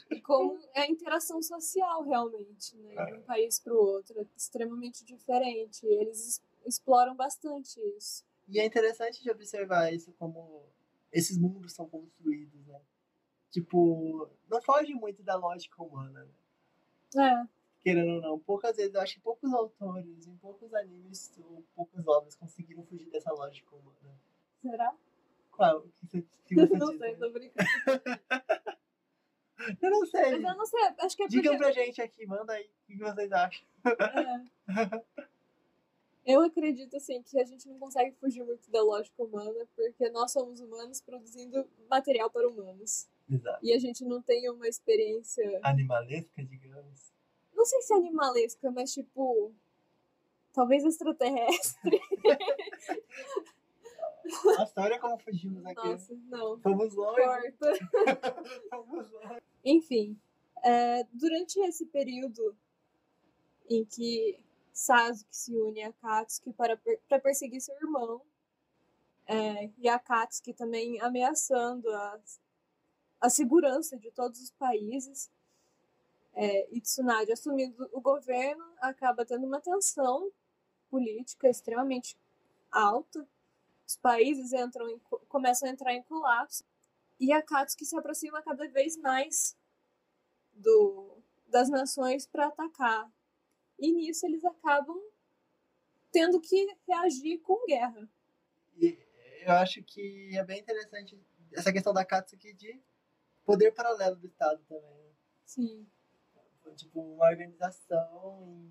E 0.10 0.21
como 0.21 0.57
é 0.73 0.81
a 0.81 0.88
interação 0.89 1.41
social, 1.41 2.03
realmente, 2.03 2.75
né? 2.77 3.05
De 3.05 3.13
um 3.13 3.21
país 3.23 3.60
para 3.60 3.73
o 3.73 3.77
outro. 3.77 4.19
É 4.19 4.25
extremamente 4.36 5.03
diferente. 5.05 5.86
Eles 5.86 6.27
es- 6.27 6.43
exploram 6.65 7.15
bastante 7.15 7.79
isso. 7.97 8.23
E 8.47 8.60
é 8.60 8.65
interessante 8.65 9.21
de 9.23 9.29
observar 9.31 9.93
isso 9.93 10.12
como 10.13 10.65
esses 11.12 11.38
mundos 11.38 11.73
são 11.73 11.88
construídos, 11.89 12.65
né? 12.67 12.79
Tipo, 13.49 14.29
não 14.49 14.62
foge 14.62 14.93
muito 14.93 15.21
da 15.23 15.36
lógica 15.36 15.81
humana, 15.84 16.25
né? 16.25 16.31
É, 17.45 17.61
Querendo 17.84 18.15
ou 18.15 18.22
não. 18.22 18.39
Poucas 18.39 18.76
vezes, 18.76 18.94
eu 18.94 19.02
acho 19.02 19.15
que 19.15 19.22
poucos 19.22 19.52
autores, 19.54 20.28
em 20.28 20.36
poucos 20.38 20.74
animes 20.74 21.32
ou 21.39 21.63
poucas 21.76 22.08
obras 22.08 22.36
conseguiram 22.36 22.84
fugir 22.86 23.10
dessa 23.10 23.32
lógica 23.34 23.76
humana. 23.76 24.20
será? 24.62 24.96
Qual? 25.52 25.80
O 25.80 26.08
que 26.08 26.22
você, 26.22 26.26
que 26.46 26.56
você 26.56 26.78
não 26.78 26.89
diz, 26.91 27.00
sei, 27.00 27.12
né? 27.12 27.17
tô 27.17 27.30
brincando. 27.32 27.70
Eu 29.80 29.91
não 29.91 30.06
sei. 30.08 30.32
Mas 30.32 30.44
eu 30.44 30.58
não 30.58 30.65
sei, 30.65 30.80
acho 31.00 31.15
que 31.15 31.22
é 31.22 31.26
porque... 31.28 31.41
Digam 31.41 31.56
pra 31.56 31.72
gente 31.72 32.02
aqui, 32.02 32.26
manda 32.26 32.54
aí 32.54 32.65
o 32.65 32.88
que 32.88 32.98
vocês 32.98 33.32
acham. 33.32 33.67
É. 33.86 35.04
Eu 36.26 36.41
acredito 36.41 36.98
assim 36.98 37.22
que 37.22 37.39
a 37.39 37.46
gente 37.46 37.67
não 37.67 37.78
consegue 37.78 38.15
fugir 38.15 38.44
muito 38.44 38.70
da 38.72 38.82
lógica 38.82 39.22
humana, 39.22 39.67
porque 39.76 40.10
nós 40.10 40.32
somos 40.32 40.60
humanos 40.60 41.00
produzindo 41.02 41.67
material 41.89 42.30
para 42.32 42.48
humanos. 42.48 43.08
Exato. 43.30 43.60
E 43.63 43.74
a 43.74 43.80
gente 43.80 44.04
não 44.04 44.22
tem 44.22 44.50
uma 44.50 44.67
experiência, 44.67 45.60
Animalesca, 45.63 46.44
digamos. 46.44 47.12
Não 47.62 47.65
sei 47.65 47.82
se 47.84 47.93
animalesca, 47.93 48.71
mas 48.71 48.91
tipo 48.91 49.54
talvez 50.52 50.84
extraterrestre. 50.84 52.02
Nossa, 54.58 54.82
olha 54.82 55.00
como 55.00 55.19
fugimos 55.19 55.63
aqui. 55.65 55.88
Nossa, 55.88 56.15
não. 56.28 56.60
Fomos 56.60 56.95
longe. 56.95 57.21
Corta. 57.21 57.74
Fomos 58.69 59.12
longe. 59.12 59.41
Enfim, 59.63 60.19
é, 60.63 61.04
durante 61.13 61.60
esse 61.60 61.86
período 61.86 62.58
em 63.69 63.86
que 63.86 64.39
Sasuke 64.74 65.36
se 65.36 65.56
une 65.56 65.84
a 65.84 65.93
Katsuki 65.93 66.52
para, 66.54 66.82
para 67.08 67.19
perseguir 67.19 67.62
seu 67.62 67.76
irmão, 67.76 68.24
é, 69.28 69.69
e 69.78 69.88
a 69.88 70.00
Katsuki 70.00 70.52
também 70.52 71.00
ameaçando 71.00 71.88
a, 71.89 72.19
a 73.19 73.30
segurança 73.30 73.97
de 73.97 74.10
todos 74.10 74.41
os 74.41 74.50
países, 74.52 75.30
é, 76.34 76.67
e 76.72 76.82
Tsunade 76.82 77.32
assumindo 77.32 77.89
o 77.94 78.02
governo, 78.02 78.63
acaba 78.80 79.26
tendo 79.26 79.46
uma 79.46 79.60
tensão 79.62 80.32
política 80.89 81.50
extremamente 81.50 82.17
alta. 82.72 83.28
Os 83.88 83.98
países 83.98 84.54
entram 84.54 84.89
em 84.89 85.00
co- 85.00 85.20
começam 85.28 85.67
a 85.67 85.72
entrar 85.72 85.94
em 85.94 86.04
colapso 86.04 86.63
e 87.20 87.32
a 87.34 87.41
Katsuki 87.41 87.86
se 87.86 87.98
aproxima 87.98 88.41
cada 88.41 88.67
vez 88.70 88.98
mais 88.98 89.56
do, 90.54 91.17
das 91.48 91.70
nações 91.70 92.26
para 92.26 92.48
atacar. 92.48 93.12
E 93.78 93.91
nisso 93.91 94.26
eles 94.26 94.44
acabam 94.46 94.98
tendo 96.12 96.39
que 96.39 96.67
reagir 96.88 97.39
com 97.39 97.65
guerra. 97.65 98.10
E 98.78 98.98
eu 99.46 99.54
acho 99.54 99.84
que 99.84 100.38
é 100.38 100.44
bem 100.44 100.60
interessante 100.60 101.20
essa 101.52 101.72
questão 101.72 101.94
da 101.94 102.06
Katsuki 102.06 102.54
de 102.54 102.82
poder 103.44 103.72
paralelo 103.72 104.15
do 104.15 104.28
Estado 104.28 104.63
também. 104.67 104.89
né? 105.00 105.12
Sim. 105.46 105.88
Tipo, 106.76 107.02
uma 107.02 107.26
organização. 107.30 108.69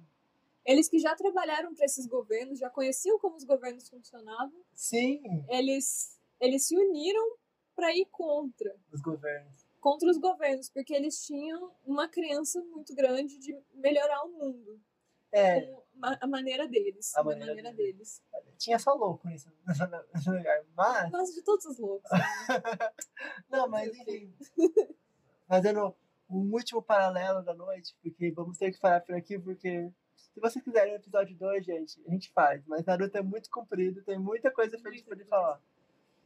Eles 0.65 0.89
que 0.89 0.99
já 0.99 1.15
trabalharam 1.17 1.75
para 1.75 1.85
esses 1.85 2.07
governos, 2.07 2.59
já 2.59 2.71
conheciam 2.71 3.19
como 3.19 3.37
os 3.37 3.45
governos 3.45 3.89
funcionavam, 3.89 4.65
Sim, 4.73 5.23
eles, 5.49 6.19
eles 6.39 6.67
se 6.67 6.77
uniram 6.77 7.37
para 7.75 7.95
ir 7.95 8.07
contra. 8.07 8.75
os 8.93 9.01
governos. 9.01 9.67
Contra 9.81 10.11
os 10.11 10.19
governos, 10.19 10.69
porque 10.69 10.95
eles 10.95 11.25
tinham 11.25 11.73
uma 11.87 12.09
crença 12.09 12.63
muito 12.63 12.95
grande 12.95 13.39
de 13.39 13.59
melhorar 13.75 14.23
o 14.25 14.29
mundo. 14.31 14.81
É, 15.33 15.73
a 16.03 16.27
maneira 16.27 16.67
deles. 16.69 17.15
A 17.17 17.23
maneira 17.23 17.55
maneira 17.55 17.73
deles. 17.73 18.23
deles. 18.33 18.55
tinha 18.59 18.79
só 18.79 18.93
louco 18.95 19.27
nisso, 19.29 19.49
nesse 20.13 20.31
lugar. 20.31 20.65
Mas, 20.77 21.11
Nossa, 21.11 21.33
de 21.33 21.43
todos 21.43 21.65
os 21.65 21.79
loucos. 21.79 22.11
não, 23.49 23.69
mas 23.69 23.89
enfim. 23.97 24.35
Fazendo 25.47 25.95
um 26.31 26.53
último 26.53 26.83
paralelo 26.83 27.43
da 27.43 27.55
noite, 27.55 27.95
porque 28.03 28.31
vamos 28.31 28.57
ter 28.59 28.71
que 28.73 28.79
parar 28.81 29.01
por 29.01 29.15
aqui, 29.15 29.39
porque 29.39 29.91
se 30.17 30.41
vocês 30.41 30.65
quiserem 30.65 30.93
o 30.93 30.97
episódio 30.97 31.37
2, 31.37 31.65
gente, 31.65 32.01
a 32.07 32.11
gente 32.11 32.31
faz. 32.33 32.65
Mas 32.67 32.85
Naruto 32.85 33.17
é 33.19 33.23
muito 33.23 33.51
comprido, 33.51 34.03
tem 34.05 34.19
muita 34.19 34.51
coisa 34.51 34.79
pra 34.79 34.91
gente 34.93 35.05
poder 35.05 35.25
falar. 35.27 35.61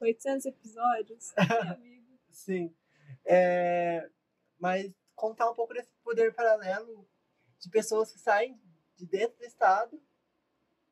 800 0.00 0.46
episódios. 0.46 1.32
Amigo. 1.76 2.18
Sim. 2.30 2.74
É, 3.24 4.10
mas 4.58 4.92
contar 5.14 5.50
um 5.50 5.54
pouco 5.54 5.72
desse 5.72 5.90
poder 6.02 6.34
paralelo 6.34 7.06
de 7.58 7.70
pessoas 7.70 8.12
que 8.12 8.18
saem 8.18 8.60
de 8.96 9.06
dentro 9.06 9.38
do 9.38 9.44
Estado 9.44 10.00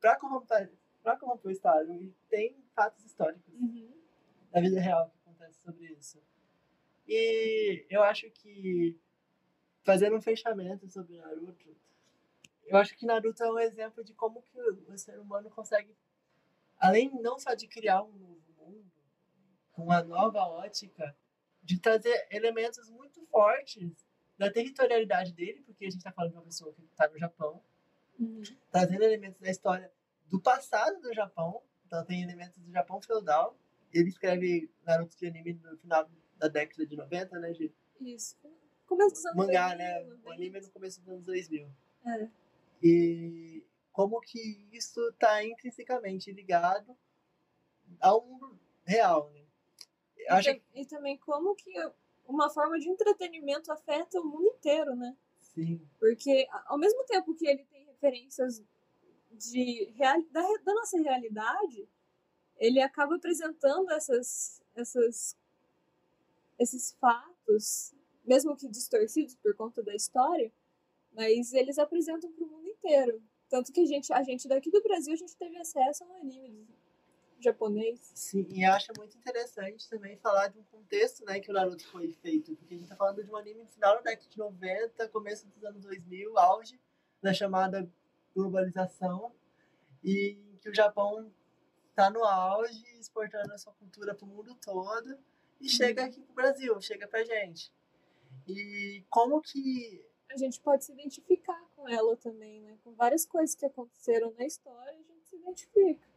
para 0.01 0.15
corromper, 0.17 0.71
pra 1.03 1.17
corromper 1.17 1.49
o 1.49 1.51
Estado. 1.51 1.91
E 1.93 2.11
tem 2.29 2.57
fatos 2.75 3.03
históricos 3.05 3.53
Uhum. 3.53 3.93
da 4.51 4.59
vida 4.61 4.79
real 4.79 5.09
que 5.09 5.17
acontece 5.19 5.61
sobre 5.61 5.85
isso. 5.93 6.19
E 7.07 7.85
eu 7.89 8.01
acho 8.01 8.29
que, 8.31 8.97
fazendo 9.83 10.15
um 10.15 10.21
fechamento 10.21 10.89
sobre 10.89 11.17
Naruto, 11.17 11.75
eu 12.65 12.77
acho 12.77 12.95
que 12.95 13.05
Naruto 13.05 13.43
é 13.43 13.51
um 13.51 13.59
exemplo 13.59 14.03
de 14.03 14.13
como 14.13 14.41
que 14.41 14.59
o 14.59 14.97
ser 14.97 15.19
humano 15.19 15.49
consegue, 15.49 15.95
além 16.79 17.11
não 17.21 17.37
só 17.37 17.53
de 17.53 17.67
criar 17.67 18.01
um 18.03 18.11
novo 18.13 18.41
mundo, 18.57 18.91
com 19.73 19.83
uma 19.83 20.01
nova 20.03 20.39
ótica, 20.47 21.15
de 21.61 21.79
trazer 21.79 22.27
elementos 22.31 22.89
muito 22.89 23.25
fortes 23.27 24.05
da 24.37 24.51
territorialidade 24.51 25.33
dele, 25.33 25.61
porque 25.65 25.85
a 25.85 25.89
gente 25.89 25.99
está 25.99 26.11
falando 26.11 26.31
de 26.31 26.37
uma 26.37 26.43
pessoa 26.43 26.73
que 26.73 26.81
está 26.83 27.07
no 27.07 27.17
Japão, 27.17 27.61
Uhum. 28.19 28.43
trazendo 28.71 29.03
elementos 29.03 29.41
da 29.41 29.49
história 29.49 29.91
do 30.27 30.39
passado 30.39 31.01
do 31.01 31.11
Japão. 31.13 31.63
Então 31.87 32.05
tem 32.05 32.21
elementos 32.21 32.59
do 32.59 32.71
Japão 32.71 33.01
feudal. 33.01 33.57
Ele 33.91 34.09
escreve 34.09 34.69
Naruto 34.85 35.17
de 35.17 35.25
anime 35.25 35.53
no 35.55 35.75
final 35.79 36.07
da 36.37 36.47
década 36.47 36.85
de 36.85 36.95
90, 36.95 37.39
né? 37.39 37.51
De 37.53 37.73
Isso. 37.99 38.37
Começo 38.85 39.15
dos 39.15 39.25
anos 39.25 39.37
mangá, 39.37 39.69
2000, 39.69 39.77
né? 39.77 40.03
90. 40.03 40.27
O 40.27 40.31
anime 40.31 40.59
no 40.59 40.71
começo 40.71 40.99
dos 40.99 41.09
anos 41.09 41.25
2000. 41.25 41.67
É. 42.05 42.29
E 42.81 43.65
como 43.91 44.19
que 44.19 44.67
isso 44.71 45.07
está 45.09 45.43
intrinsecamente 45.43 46.31
ligado 46.31 46.97
ao 47.99 48.25
mundo 48.25 48.59
real, 48.85 49.29
né? 49.31 49.43
E, 50.17 50.27
acho 50.29 50.49
e 50.73 50.85
também 50.85 51.17
como 51.17 51.55
que 51.55 51.71
uma 52.27 52.49
forma 52.49 52.79
de 52.79 52.89
entretenimento 52.89 53.71
afeta 53.71 54.19
o 54.19 54.25
mundo 54.25 54.47
inteiro, 54.47 54.95
né? 54.95 55.15
sim. 55.53 55.87
Porque 55.99 56.47
ao 56.65 56.77
mesmo 56.77 57.03
tempo 57.05 57.35
que 57.35 57.47
ele 57.47 57.63
tem 57.65 57.85
referências 57.85 58.61
de 59.31 59.91
real, 59.95 60.21
da, 60.31 60.41
da 60.41 60.73
nossa 60.73 60.99
realidade, 60.99 61.87
ele 62.57 62.81
acaba 62.81 63.15
apresentando 63.15 63.91
essas, 63.91 64.61
essas, 64.75 65.37
esses 66.59 66.93
fatos, 66.99 67.93
mesmo 68.23 68.55
que 68.55 68.67
distorcidos 68.67 69.35
por 69.35 69.55
conta 69.55 69.83
da 69.83 69.95
história, 69.95 70.51
mas 71.11 71.53
eles 71.53 71.77
apresentam 71.77 72.31
para 72.31 72.43
o 72.43 72.47
mundo 72.47 72.67
inteiro. 72.67 73.21
Tanto 73.49 73.71
que 73.71 73.81
a 73.81 73.85
gente, 73.85 74.11
a 74.11 74.23
gente 74.23 74.47
daqui 74.47 74.71
do 74.71 74.81
Brasil, 74.81 75.13
a 75.13 75.17
gente 75.17 75.35
teve 75.35 75.57
acesso 75.57 76.03
a 76.03 76.07
um 76.07 76.15
anime 76.15 76.67
japonês. 77.43 78.11
Sim, 78.15 78.45
e 78.49 78.63
acho 78.63 78.91
muito 78.97 79.17
interessante 79.17 79.89
também 79.89 80.17
falar 80.17 80.47
de 80.47 80.57
um 80.57 80.63
contexto 80.63 81.25
né, 81.25 81.39
que 81.39 81.51
o 81.51 81.53
Naruto 81.53 81.85
foi 81.87 82.09
feito, 82.09 82.55
porque 82.55 82.73
a 82.73 82.77
gente 82.77 82.87
tá 82.87 82.95
falando 82.95 83.23
de 83.23 83.29
um 83.29 83.35
anime 83.35 83.61
no 83.61 83.67
final 83.67 83.95
da 83.95 84.01
década 84.01 84.29
de 84.29 84.37
90, 84.37 85.09
começo 85.09 85.45
dos 85.47 85.63
anos 85.63 85.81
2000, 85.81 86.37
auge 86.37 86.79
da 87.21 87.33
chamada 87.33 87.89
globalização, 88.33 89.31
e 90.03 90.37
que 90.61 90.69
o 90.69 90.75
Japão 90.75 91.31
tá 91.93 92.09
no 92.09 92.23
auge, 92.23 92.83
exportando 92.99 93.53
a 93.53 93.57
sua 93.57 93.73
cultura 93.73 94.15
pro 94.15 94.25
mundo 94.25 94.55
todo, 94.55 95.17
e 95.59 95.69
chega 95.69 96.05
aqui 96.05 96.21
pro 96.21 96.33
Brasil, 96.33 96.79
chega 96.81 97.07
pra 97.07 97.23
gente. 97.23 97.71
E 98.47 99.03
como 99.09 99.41
que 99.41 100.05
A 100.29 100.37
gente 100.37 100.59
pode 100.59 100.83
se 100.85 100.91
identificar 100.91 101.61
com 101.75 101.87
ela 101.87 102.15
também, 102.17 102.61
né? 102.61 102.77
Com 102.83 102.93
várias 102.93 103.25
coisas 103.25 103.55
que 103.55 103.65
aconteceram 103.65 104.33
na 104.37 104.45
história, 104.45 104.91
a 104.91 104.95
gente 104.95 105.27
se 105.27 105.35
identifica. 105.35 106.07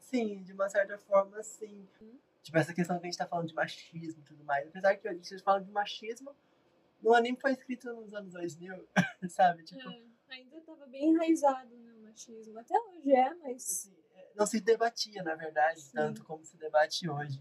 Sim, 0.00 0.42
de 0.42 0.52
uma 0.52 0.68
certa 0.68 0.98
forma, 0.98 1.42
sim. 1.42 1.88
Tipo, 2.42 2.58
essa 2.58 2.74
questão 2.74 2.98
que 2.98 3.06
a 3.06 3.10
gente 3.10 3.18
tá 3.18 3.26
falando 3.26 3.48
de 3.48 3.54
machismo 3.54 4.20
e 4.20 4.24
tudo 4.24 4.44
mais. 4.44 4.68
Apesar 4.68 4.96
que 4.96 5.08
a 5.08 5.14
gente 5.14 5.38
fala 5.38 5.60
de 5.60 5.70
machismo, 5.70 6.34
no 7.00 7.14
anime 7.14 7.38
foi 7.40 7.52
escrito 7.52 7.92
nos 7.92 8.12
anos 8.12 8.32
2000, 8.32 8.88
sabe? 9.30 9.64
Tipo, 9.64 9.80
É, 9.88 10.02
ainda 10.28 10.58
estava 10.58 10.86
bem 10.86 11.10
enraizado 11.10 11.74
né, 11.76 11.92
o 11.94 12.02
machismo. 12.02 12.58
Até 12.58 12.78
hoje 12.78 13.12
é, 13.12 13.34
mas. 13.34 13.56
assim, 13.56 13.96
não 14.34 14.46
se 14.46 14.60
debatia, 14.60 15.22
na 15.22 15.34
verdade, 15.34 15.80
Sim. 15.80 15.92
tanto 15.92 16.24
como 16.24 16.44
se 16.44 16.56
debate 16.56 17.08
hoje. 17.08 17.40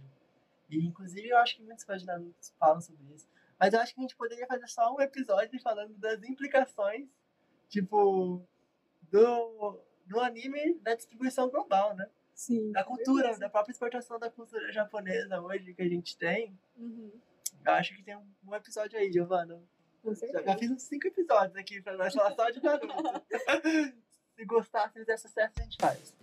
E, 0.70 0.86
inclusive, 0.86 1.28
eu 1.28 1.38
acho 1.38 1.58
que 1.58 1.64
muitos 1.64 1.84
fãs 1.84 2.04
Naruto 2.06 2.54
falam 2.58 2.80
sobre 2.80 3.04
isso. 3.14 3.28
Mas 3.62 3.74
eu 3.74 3.80
acho 3.80 3.94
que 3.94 4.00
a 4.00 4.02
gente 4.02 4.16
poderia 4.16 4.48
fazer 4.48 4.68
só 4.68 4.92
um 4.92 5.00
episódio 5.00 5.62
falando 5.62 5.96
das 6.00 6.24
implicações, 6.24 7.08
tipo, 7.70 8.44
do, 9.04 9.80
do 10.08 10.20
anime 10.20 10.82
na 10.84 10.96
distribuição 10.96 11.48
global, 11.48 11.96
né? 11.96 12.10
Sim. 12.34 12.72
da 12.72 12.84
cultura, 12.84 13.38
da 13.38 13.52
própria 13.52 13.72
exportação 13.72 14.18
da 14.18 14.32
cultura 14.32 14.72
japonesa 14.72 15.40
hoje 15.40 15.76
que 15.76 15.82
a 15.84 15.88
gente 15.88 16.18
tem. 16.18 16.58
Uhum. 16.76 17.12
Eu 17.64 17.74
acho 17.74 17.96
que 17.96 18.02
tem 18.02 18.18
um, 18.18 18.56
episódio 18.56 18.98
aí, 18.98 19.14
Giovana. 19.14 19.62
Com 20.02 20.16
certeza. 20.16 20.44
já 20.44 20.58
fiz 20.58 20.72
uns 20.72 20.82
cinco 20.82 21.06
episódios 21.06 21.56
aqui 21.56 21.80
pra 21.84 21.96
nós 21.96 22.16
falar 22.16 22.34
só 22.34 22.50
de 22.50 22.64
Naruto. 22.66 23.24
se 24.36 24.44
gostar, 24.44 24.88
se 24.92 24.98
fizer 24.98 25.18
sucesso, 25.18 25.54
a 25.60 25.62
gente 25.62 25.78
faz. 25.80 26.16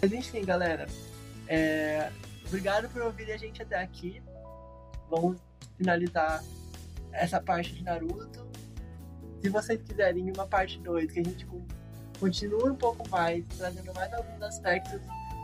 Mas 0.00 0.10
enfim, 0.10 0.42
galera. 0.42 0.86
é, 1.48 2.10
Obrigado 2.46 2.88
por 2.88 3.02
ouvir 3.02 3.30
a 3.30 3.36
gente 3.36 3.60
até 3.60 3.76
aqui. 3.76 4.22
Vamos 5.10 5.38
finalizar 5.76 6.42
essa 7.12 7.40
parte 7.40 7.72
de 7.72 7.82
Naruto. 7.82 8.44
Se 9.42 9.48
vocês 9.48 9.80
quiserem 9.82 10.30
uma 10.32 10.46
parte 10.46 10.78
2, 10.80 11.12
que 11.12 11.20
a 11.20 11.24
gente 11.24 11.44
con- 11.46 11.64
continue 12.18 12.70
um 12.70 12.76
pouco 12.76 13.08
mais, 13.10 13.44
trazendo 13.58 13.92
mais 13.94 14.12
alguns 14.12 14.42
aspectos 14.42 15.00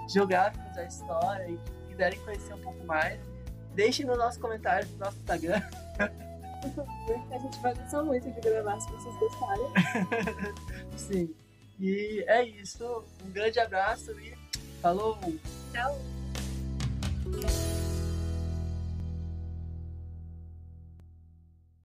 geográficos 0.09 0.75
da 0.75 0.85
história 0.85 1.49
e 1.51 1.59
quiserem 1.89 2.19
conhecer 2.21 2.55
um 2.55 2.61
pouco 2.61 2.85
mais, 2.87 3.21
deixem 3.75 4.07
nos 4.07 4.17
nossos 4.19 4.41
comentários 4.41 4.91
no 4.93 4.99
nosso 4.99 5.19
Instagram. 5.19 5.61
A 6.63 7.39
gente 7.39 7.59
vai 7.63 7.75
gostar 7.75 8.03
muito 8.03 8.31
de 8.31 8.41
gravar 8.43 8.79
se 8.81 8.91
vocês 8.91 9.15
gostarem. 9.19 9.65
Sim. 10.97 11.35
E 11.79 12.23
é 12.29 12.45
isso. 12.45 13.03
Um 13.25 13.31
grande 13.31 13.59
abraço 13.59 14.11
e 14.21 14.35
falou! 14.83 15.19
Tchau! 15.73 15.99